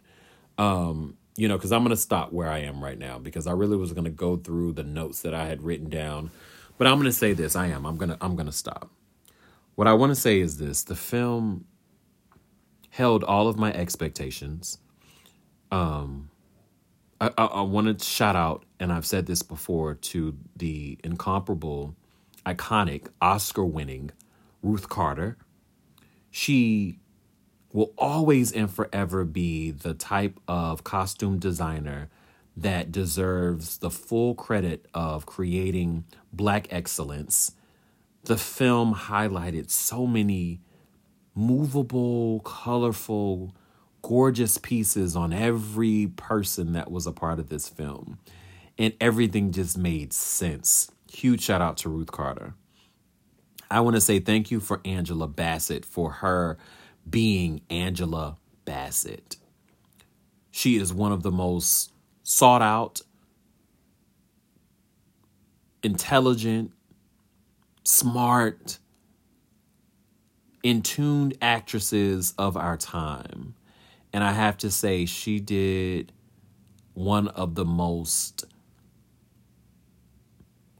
Um, 0.58 1.16
you 1.36 1.48
know, 1.48 1.56
because 1.56 1.72
I'm 1.72 1.82
going 1.82 1.90
to 1.90 2.00
stop 2.00 2.32
where 2.32 2.48
I 2.48 2.58
am 2.58 2.82
right 2.82 2.98
now 2.98 3.18
because 3.18 3.46
I 3.46 3.52
really 3.52 3.76
was 3.76 3.92
going 3.92 4.04
to 4.04 4.10
go 4.10 4.36
through 4.36 4.72
the 4.72 4.84
notes 4.84 5.22
that 5.22 5.34
I 5.34 5.46
had 5.46 5.62
written 5.62 5.88
down. 5.88 6.30
But 6.78 6.86
I'm 6.86 6.94
going 6.94 7.06
to 7.06 7.12
say 7.12 7.32
this. 7.32 7.56
I 7.56 7.66
am. 7.68 7.86
I'm 7.86 7.96
going 7.96 8.10
to 8.10 8.18
I'm 8.20 8.36
going 8.36 8.46
to 8.46 8.52
stop. 8.52 8.90
What 9.74 9.86
I 9.86 9.92
want 9.92 10.10
to 10.10 10.20
say 10.20 10.40
is 10.40 10.58
this. 10.58 10.82
The 10.82 10.96
film 10.96 11.66
held 12.90 13.24
all 13.24 13.48
of 13.48 13.58
my 13.58 13.72
expectations 13.72 14.78
um, 15.70 16.30
I, 17.20 17.30
I, 17.36 17.44
I 17.46 17.60
wanted 17.62 17.98
to 18.00 18.04
shout 18.04 18.36
out, 18.36 18.64
and 18.78 18.92
I've 18.92 19.06
said 19.06 19.26
this 19.26 19.42
before, 19.42 19.94
to 19.94 20.36
the 20.56 20.98
incomparable, 21.02 21.94
iconic, 22.44 23.08
Oscar 23.20 23.64
winning 23.64 24.10
Ruth 24.62 24.88
Carter. 24.88 25.36
She 26.30 26.98
will 27.76 27.92
always 27.98 28.52
and 28.52 28.70
forever 28.70 29.22
be 29.22 29.70
the 29.70 29.92
type 29.92 30.40
of 30.48 30.82
costume 30.82 31.38
designer 31.38 32.08
that 32.56 32.90
deserves 32.90 33.76
the 33.76 33.90
full 33.90 34.34
credit 34.34 34.86
of 34.94 35.26
creating 35.26 36.02
black 36.32 36.66
excellence. 36.72 37.52
The 38.24 38.38
film 38.38 38.94
highlighted 38.94 39.70
so 39.70 40.06
many 40.06 40.62
movable, 41.34 42.40
colorful, 42.40 43.54
gorgeous 44.00 44.56
pieces 44.56 45.14
on 45.14 45.34
every 45.34 46.06
person 46.16 46.72
that 46.72 46.90
was 46.90 47.06
a 47.06 47.12
part 47.12 47.38
of 47.38 47.50
this 47.50 47.68
film. 47.68 48.18
And 48.78 48.94
everything 49.02 49.52
just 49.52 49.76
made 49.76 50.14
sense. 50.14 50.90
Huge 51.12 51.42
shout 51.42 51.60
out 51.60 51.76
to 51.78 51.90
Ruth 51.90 52.10
Carter. 52.10 52.54
I 53.70 53.80
want 53.80 53.96
to 53.96 54.00
say 54.00 54.18
thank 54.18 54.50
you 54.50 54.60
for 54.60 54.80
Angela 54.86 55.28
Bassett 55.28 55.84
for 55.84 56.10
her 56.10 56.56
being 57.08 57.60
Angela 57.70 58.36
Bassett. 58.64 59.36
She 60.50 60.76
is 60.76 60.92
one 60.92 61.12
of 61.12 61.22
the 61.22 61.30
most 61.30 61.92
sought 62.22 62.62
out, 62.62 63.00
intelligent, 65.82 66.72
smart, 67.84 68.78
in 70.62 70.82
tuned 70.82 71.36
actresses 71.40 72.34
of 72.36 72.56
our 72.56 72.76
time. 72.76 73.54
And 74.12 74.24
I 74.24 74.32
have 74.32 74.56
to 74.58 74.70
say, 74.70 75.06
she 75.06 75.38
did 75.38 76.10
one 76.94 77.28
of 77.28 77.54
the 77.54 77.64
most 77.64 78.44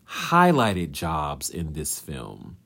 highlighted 0.08 0.90
jobs 0.90 1.50
in 1.50 1.74
this 1.74 2.00
film. 2.00 2.56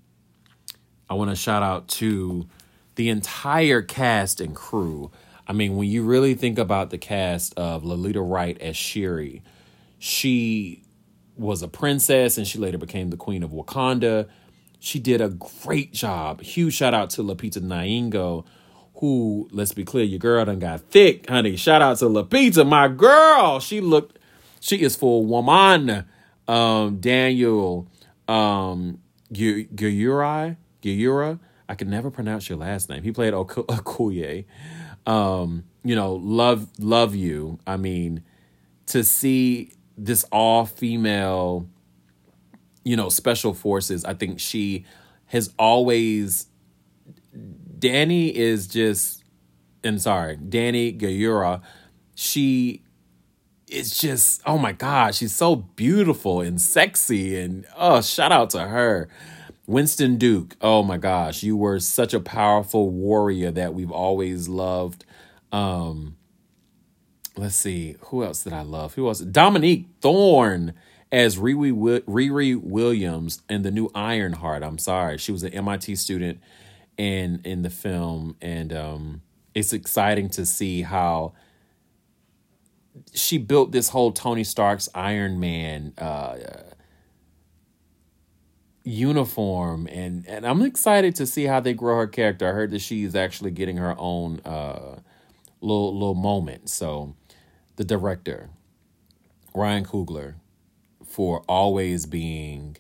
I 1.11 1.15
want 1.15 1.31
to 1.31 1.37
shout 1.37 1.63
out 1.63 1.89
to 1.89 2.47
the 2.95 3.09
entire 3.09 3.83
cast 3.83 4.41
and 4.41 4.55
crew. 4.55 5.11
I 5.47 5.53
mean, 5.53 5.77
when 5.77 5.89
you 5.89 6.05
really 6.05 6.35
think 6.35 6.59
about 6.59 6.91
the 6.91 6.99
cast 6.99 7.55
of 7.59 7.85
Lolita 7.85 8.21
Wright 8.21 8.61
as 8.61 8.77
Shuri, 8.77 9.43
she 9.99 10.85
was 11.37 11.63
a 11.63 11.69
princess 11.69 12.39
and 12.39 12.47
she 12.47 12.59
later 12.59 12.79
became 12.79 13.11
the 13.11 13.17
queen 13.17 13.43
of 13.43 13.51
Wakanda. 13.51 14.29
She 14.79 14.99
did 14.99 15.21
a 15.21 15.31
great 15.31 15.93
job. 15.93 16.41
Huge 16.41 16.75
shout 16.75 16.95
out 16.95 17.11
to 17.11 17.23
Lupita 17.23 17.61
Nyong'o 17.61 18.45
who, 19.01 19.49
let's 19.51 19.73
be 19.73 19.83
clear, 19.83 20.05
your 20.05 20.19
girl 20.19 20.45
done 20.45 20.59
got 20.59 20.81
thick, 20.83 21.29
honey. 21.29 21.57
Shout 21.57 21.81
out 21.81 21.97
to 21.99 22.05
Lupita, 22.05 22.69
my 22.69 22.87
girl. 22.87 23.59
She 23.59 23.81
looked, 23.81 24.19
she 24.61 24.83
is 24.83 24.95
full 24.95 25.25
woman. 25.25 26.05
Um, 26.47 26.99
Daniel, 27.01 27.89
um, 28.29 29.01
Guyura, 29.33 30.57
Guyura. 30.83 31.39
I 31.71 31.77
can 31.77 31.89
never 31.89 32.11
pronounce 32.11 32.49
your 32.49 32.59
last 32.59 32.89
name. 32.89 33.05
He 33.05 33.13
played 33.13 33.33
Okoye. 33.33 34.45
Um, 35.07 35.65
you 35.85 35.95
know, 35.95 36.15
love, 36.15 36.69
love 36.81 37.15
you. 37.15 37.61
I 37.65 37.77
mean, 37.77 38.25
to 38.87 39.05
see 39.05 39.73
this 39.97 40.25
all 40.33 40.67
female, 40.67 41.69
you 42.85 42.97
know, 42.97 43.09
special 43.09 43.55
forces, 43.55 44.05
I 44.05 44.15
think 44.15 44.41
she 44.41 44.85
has 45.27 45.55
always 45.61 46.49
Danny 47.79 48.37
is 48.37 48.67
just, 48.67 49.23
and 49.85 50.03
sorry, 50.03 50.37
Danny 50.37 50.93
Gurira, 50.93 51.63
she 52.17 52.83
is 53.69 53.97
just, 53.97 54.43
oh 54.45 54.59
my 54.59 54.73
God, 54.73 55.15
she's 55.15 55.33
so 55.33 55.55
beautiful 55.55 56.41
and 56.41 56.61
sexy. 56.61 57.39
And 57.39 57.65
oh, 57.77 58.03
shout 58.03 58.33
out 58.33 58.51
to 58.51 58.61
her. 58.61 59.09
Winston 59.71 60.17
Duke, 60.17 60.57
oh 60.61 60.83
my 60.83 60.99
gosh, 60.99 61.45
you 61.45 61.57
were 61.57 61.79
such 61.79 62.13
a 62.13 62.19
powerful 62.19 62.91
warrior 62.91 63.53
that 63.53 63.73
we've 63.73 63.93
always 63.93 64.49
loved. 64.49 65.05
Um, 65.53 66.17
let's 67.37 67.55
see, 67.55 67.95
who 68.01 68.25
else 68.25 68.43
did 68.43 68.53
I 68.53 68.63
love? 68.63 68.95
Who 68.95 69.07
else? 69.07 69.21
Dominique 69.21 69.87
Thorne 70.01 70.75
as 71.13 71.37
Riri, 71.37 72.61
Williams 72.61 73.43
in 73.49 73.63
the 73.63 73.71
new 73.71 73.89
Ironheart. 73.95 74.65
I'm 74.65 74.77
sorry, 74.77 75.19
she 75.19 75.31
was 75.31 75.45
an 75.45 75.55
MIT 75.55 75.95
student 75.95 76.41
in 76.97 77.41
in 77.45 77.63
the 77.63 77.71
film, 77.71 78.35
and 78.43 78.73
um, 78.73 79.23
it's 79.55 79.73
exciting 79.73 80.31
to 80.31 80.47
see 80.47 80.83
how 80.83 81.33
she 83.15 83.39
built 83.39 83.71
this 83.71 83.91
whole 83.91 84.11
Tony 84.11 84.43
Stark's 84.43 84.89
Iron 84.97 85.39
Man 85.39 85.93
uh, 85.97 86.39
uniform, 88.85 89.87
and 89.89 90.27
and 90.27 90.47
I'm 90.47 90.63
excited 90.63 91.15
to 91.17 91.27
see 91.27 91.45
how 91.45 91.61
they 91.61 91.75
grow 91.75 91.97
her 91.99 92.07
character. 92.07 92.49
I 92.49 92.53
heard 92.53 92.71
that 92.71 92.81
she's 92.81 93.15
actually 93.15 93.51
getting 93.51 93.77
her 93.77 93.95
own 93.99 94.41
uh, 94.45 95.01
little 95.61 95.93
little 95.93 96.15
moment. 96.15 96.71
So, 96.71 97.15
the 97.77 97.85
director 97.85 98.51
Ryan 99.55 99.85
Coogler 99.85 100.35
for 101.05 101.43
always 101.49 102.07
being 102.07 102.77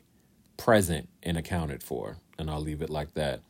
present 0.56 1.08
and 1.22 1.36
accounted 1.36 1.82
for, 1.82 2.18
and 2.38 2.50
I'll 2.50 2.60
leave 2.60 2.82
it 2.82 2.90
like 2.90 3.14
that. 3.14 3.40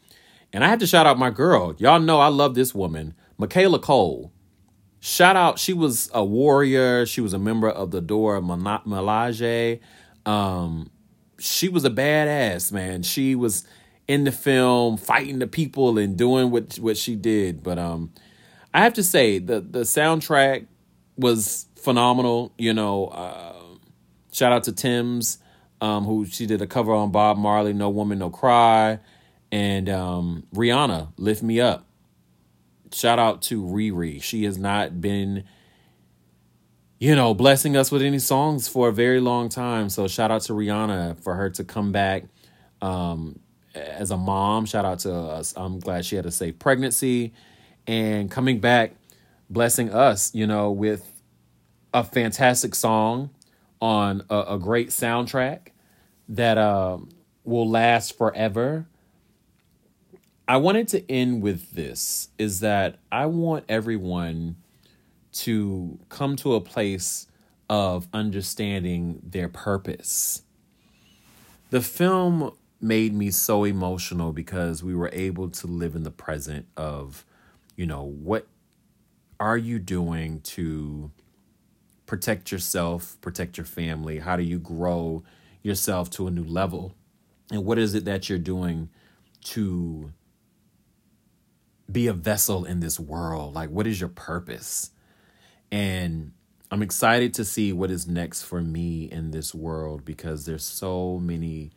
And 0.52 0.64
I 0.64 0.68
have 0.68 0.78
to 0.80 0.86
shout 0.86 1.06
out 1.06 1.18
my 1.18 1.30
girl. 1.30 1.74
Y'all 1.78 2.00
know 2.00 2.18
I 2.18 2.28
love 2.28 2.54
this 2.54 2.74
woman, 2.74 3.14
Michaela 3.38 3.78
Coel. 3.78 4.32
Shout 4.98 5.36
out, 5.36 5.58
she 5.58 5.72
was 5.72 6.10
a 6.12 6.24
warrior. 6.24 7.06
She 7.06 7.20
was 7.20 7.32
a 7.32 7.38
member 7.38 7.70
of 7.70 7.90
the 7.90 8.00
Dora 8.00 8.40
Milaje. 8.40 9.80
Um, 10.26 10.90
she 11.40 11.68
was 11.68 11.85
a 11.85 11.90
badass, 11.90 12.70
man. 12.70 13.03
She 13.03 13.35
was 13.35 13.64
in 14.07 14.24
the 14.24 14.33
film 14.33 14.96
fighting 14.96 15.38
the 15.38 15.46
people 15.46 15.98
and 15.98 16.16
doing 16.16 16.50
what 16.50 16.76
what 16.76 16.96
she 16.96 17.16
did. 17.16 17.62
But 17.62 17.79
um, 17.79 18.12
I 18.72 18.83
have 18.83 18.94
to 18.94 19.03
say 19.03 19.38
the 19.38 19.61
the 19.61 19.81
soundtrack 19.81 20.66
was 21.16 21.66
phenomenal. 21.76 22.53
You 22.59 22.74
know, 22.74 23.07
uh, 23.07 23.55
shout 24.33 24.53
out 24.53 24.64
to 24.64 24.72
Tems, 24.72 25.38
um, 25.81 26.05
who 26.05 26.26
she 26.26 26.46
did 26.46 26.62
a 26.62 26.66
cover 26.66 26.92
on 26.92 27.11
Bob 27.11 27.38
Marley, 27.38 27.72
"No 27.72 27.88
Woman, 27.88 28.18
No 28.18 28.31
Cry." 28.31 28.98
And 29.53 29.88
um, 29.88 30.44
Rihanna, 30.55 31.12
Lift 31.16 31.42
Me 31.42 31.61
Up. 31.61 31.85
Shout 32.92 33.18
out 33.18 33.42
to 33.42 33.62
Riri. 33.62 34.22
She 34.22 34.44
has 34.44 34.59
not 34.59 35.00
been, 35.00 35.44
you 37.00 37.16
know, 37.16 37.34
blessing 37.34 37.76
us 37.76 37.90
with 37.90 38.02
any 38.02 38.20
songs 38.20 38.68
for 38.68 38.90
a 38.90 38.92
very 38.92 39.20
long 39.20 39.48
time. 39.48 39.90
So 39.90 40.06
shout 40.08 40.30
out 40.30 40.42
to 40.42 40.52
Rihanna 40.52 41.18
for 41.24 41.34
her 41.34 41.50
to 41.50 41.64
come 41.64 41.92
back 41.92 42.24
um, 42.82 43.40
as 43.74 44.12
a 44.12 44.18
mom. 44.18 44.66
Shout 44.66 44.84
out 44.84 45.00
to 45.00 45.14
us. 45.14 45.54
I'm 45.56 45.80
glad 45.80 46.04
she 46.04 46.16
had 46.16 46.26
a 46.26 46.30
safe 46.30 46.58
pregnancy 46.58 47.32
and 47.86 48.30
coming 48.30 48.60
back, 48.60 48.94
blessing 49.50 49.90
us, 49.90 50.34
you 50.34 50.46
know, 50.46 50.70
with 50.70 51.10
a 51.94 52.04
fantastic 52.04 52.74
song 52.74 53.30
on 53.80 54.22
a, 54.30 54.54
a 54.54 54.58
great 54.58 54.90
soundtrack 54.90 55.68
that 56.28 56.58
um, 56.58 57.08
will 57.44 57.68
last 57.68 58.18
forever 58.18 58.86
I 60.50 60.56
wanted 60.56 60.88
to 60.88 61.08
end 61.08 61.42
with 61.42 61.70
this 61.74 62.28
is 62.36 62.58
that 62.58 62.98
I 63.12 63.26
want 63.26 63.66
everyone 63.68 64.56
to 65.40 65.98
come 66.11 66.37
to 66.37 66.55
a 66.55 66.61
place 66.61 67.26
of 67.70 68.09
understanding 68.12 69.20
their 69.24 69.48
purpose. 69.48 70.42
The 71.70 71.81
film 71.81 72.53
made 72.79 73.14
me 73.14 73.31
so 73.31 73.64
emotional 73.64 74.33
because 74.33 74.83
we 74.83 74.94
were 74.94 75.09
able 75.14 75.48
to 75.48 75.66
live 75.66 75.94
in 75.94 76.03
the 76.03 76.11
present 76.11 76.66
of, 76.76 77.24
you 77.74 77.87
know, 77.87 78.03
what 78.05 78.48
are 79.38 79.57
you 79.57 79.79
doing 79.79 80.40
to 80.40 81.11
protect 82.05 82.53
yourself, 82.53 83.16
protect 83.22 83.57
your 83.57 83.64
family? 83.64 84.18
How 84.18 84.37
do 84.37 84.42
you 84.42 84.59
grow 84.59 85.22
yourself 85.62 86.11
to 86.11 86.26
a 86.26 86.31
new 86.31 86.44
level? 86.44 86.94
And 87.50 87.64
what 87.64 87.79
is 87.79 87.94
it 87.94 88.05
that 88.05 88.29
you're 88.29 88.38
doing 88.38 88.90
to 89.44 90.12
be 91.90 92.09
a 92.09 92.12
vessel 92.12 92.66
in 92.66 92.81
this 92.81 93.00
world? 93.00 93.55
Like, 93.55 93.70
what 93.70 93.87
is 93.87 94.00
your 94.00 94.11
purpose? 94.11 94.90
And 95.72 96.33
I'm 96.70 96.83
excited 96.83 97.35
to 97.35 97.44
see 97.44 97.72
what 97.72 97.90
is 97.90 98.06
next 98.06 98.42
for 98.42 98.61
me 98.61 99.04
in 99.11 99.30
this 99.30 99.54
world 99.54 100.04
because 100.04 100.46
there's 100.46 100.64
so 100.64 101.18
many 101.18 101.70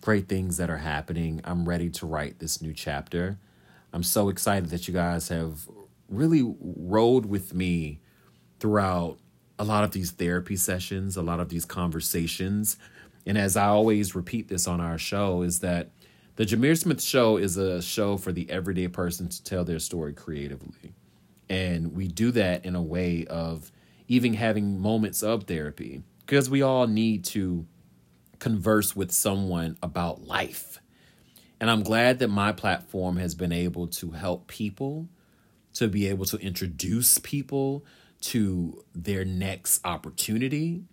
great 0.00 0.28
things 0.28 0.56
that 0.56 0.70
are 0.70 0.78
happening. 0.78 1.40
I'm 1.44 1.68
ready 1.68 1.90
to 1.90 2.06
write 2.06 2.38
this 2.38 2.62
new 2.62 2.72
chapter. 2.72 3.38
I'm 3.92 4.02
so 4.02 4.28
excited 4.28 4.70
that 4.70 4.88
you 4.88 4.94
guys 4.94 5.28
have 5.28 5.68
really 6.08 6.54
rode 6.60 7.26
with 7.26 7.54
me 7.54 8.00
throughout 8.58 9.18
a 9.58 9.64
lot 9.64 9.84
of 9.84 9.90
these 9.90 10.10
therapy 10.10 10.56
sessions, 10.56 11.16
a 11.16 11.22
lot 11.22 11.40
of 11.40 11.48
these 11.48 11.64
conversations. 11.64 12.76
And 13.26 13.36
as 13.36 13.56
I 13.56 13.66
always 13.66 14.14
repeat 14.14 14.48
this 14.48 14.66
on 14.66 14.80
our 14.80 14.98
show, 14.98 15.42
is 15.42 15.60
that 15.60 15.90
the 16.36 16.46
Jamir 16.46 16.78
Smith 16.78 17.02
Show 17.02 17.36
is 17.36 17.56
a 17.56 17.82
show 17.82 18.16
for 18.16 18.32
the 18.32 18.48
everyday 18.50 18.88
person 18.88 19.28
to 19.28 19.44
tell 19.44 19.64
their 19.64 19.78
story 19.78 20.14
creatively. 20.14 20.94
And 21.50 21.94
we 21.94 22.06
do 22.06 22.30
that 22.30 22.64
in 22.64 22.76
a 22.76 22.82
way 22.82 23.26
of 23.26 23.72
even 24.06 24.34
having 24.34 24.80
moments 24.80 25.22
of 25.22 25.44
therapy 25.44 26.02
because 26.20 26.48
we 26.48 26.62
all 26.62 26.86
need 26.86 27.24
to 27.24 27.66
converse 28.38 28.94
with 28.94 29.10
someone 29.10 29.76
about 29.82 30.26
life. 30.26 30.80
And 31.60 31.68
I'm 31.68 31.82
glad 31.82 32.20
that 32.20 32.28
my 32.28 32.52
platform 32.52 33.16
has 33.16 33.34
been 33.34 33.52
able 33.52 33.88
to 33.88 34.12
help 34.12 34.46
people 34.46 35.08
to 35.74 35.88
be 35.88 36.06
able 36.06 36.24
to 36.26 36.38
introduce 36.38 37.18
people 37.18 37.84
to 38.20 38.84
their 38.94 39.24
next 39.24 39.84
opportunity. 39.84 40.84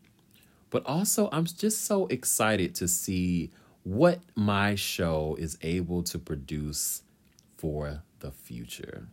But 0.69 0.85
also, 0.85 1.29
I'm 1.31 1.45
just 1.45 1.85
so 1.85 2.07
excited 2.07 2.75
to 2.75 2.87
see 2.87 3.51
what 3.83 4.19
my 4.35 4.75
show 4.75 5.37
is 5.39 5.57
able 5.61 6.03
to 6.03 6.19
produce 6.19 7.03
for 7.57 8.03
the 8.19 8.31
future. 8.31 9.07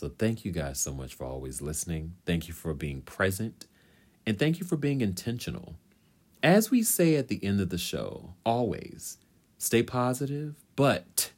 So, 0.00 0.08
thank 0.08 0.46
you 0.46 0.50
guys 0.50 0.80
so 0.80 0.94
much 0.94 1.12
for 1.12 1.24
always 1.24 1.60
listening. 1.60 2.14
Thank 2.24 2.48
you 2.48 2.54
for 2.54 2.72
being 2.72 3.02
present. 3.02 3.66
And 4.24 4.38
thank 4.38 4.58
you 4.58 4.64
for 4.64 4.78
being 4.78 5.02
intentional. 5.02 5.74
As 6.42 6.70
we 6.70 6.82
say 6.82 7.16
at 7.16 7.28
the 7.28 7.38
end 7.44 7.60
of 7.60 7.68
the 7.68 7.76
show, 7.76 8.32
always 8.42 9.18
stay 9.58 9.82
positive, 9.82 10.54
but 10.74 11.32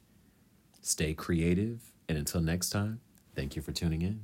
stay 0.81 1.13
creative. 1.13 1.91
And 2.07 2.17
until 2.17 2.39
next 2.39 2.69
time, 2.69 3.01
thank 3.35 3.57
you 3.57 3.61
for 3.61 3.73
tuning 3.73 4.01
in. 4.01 4.21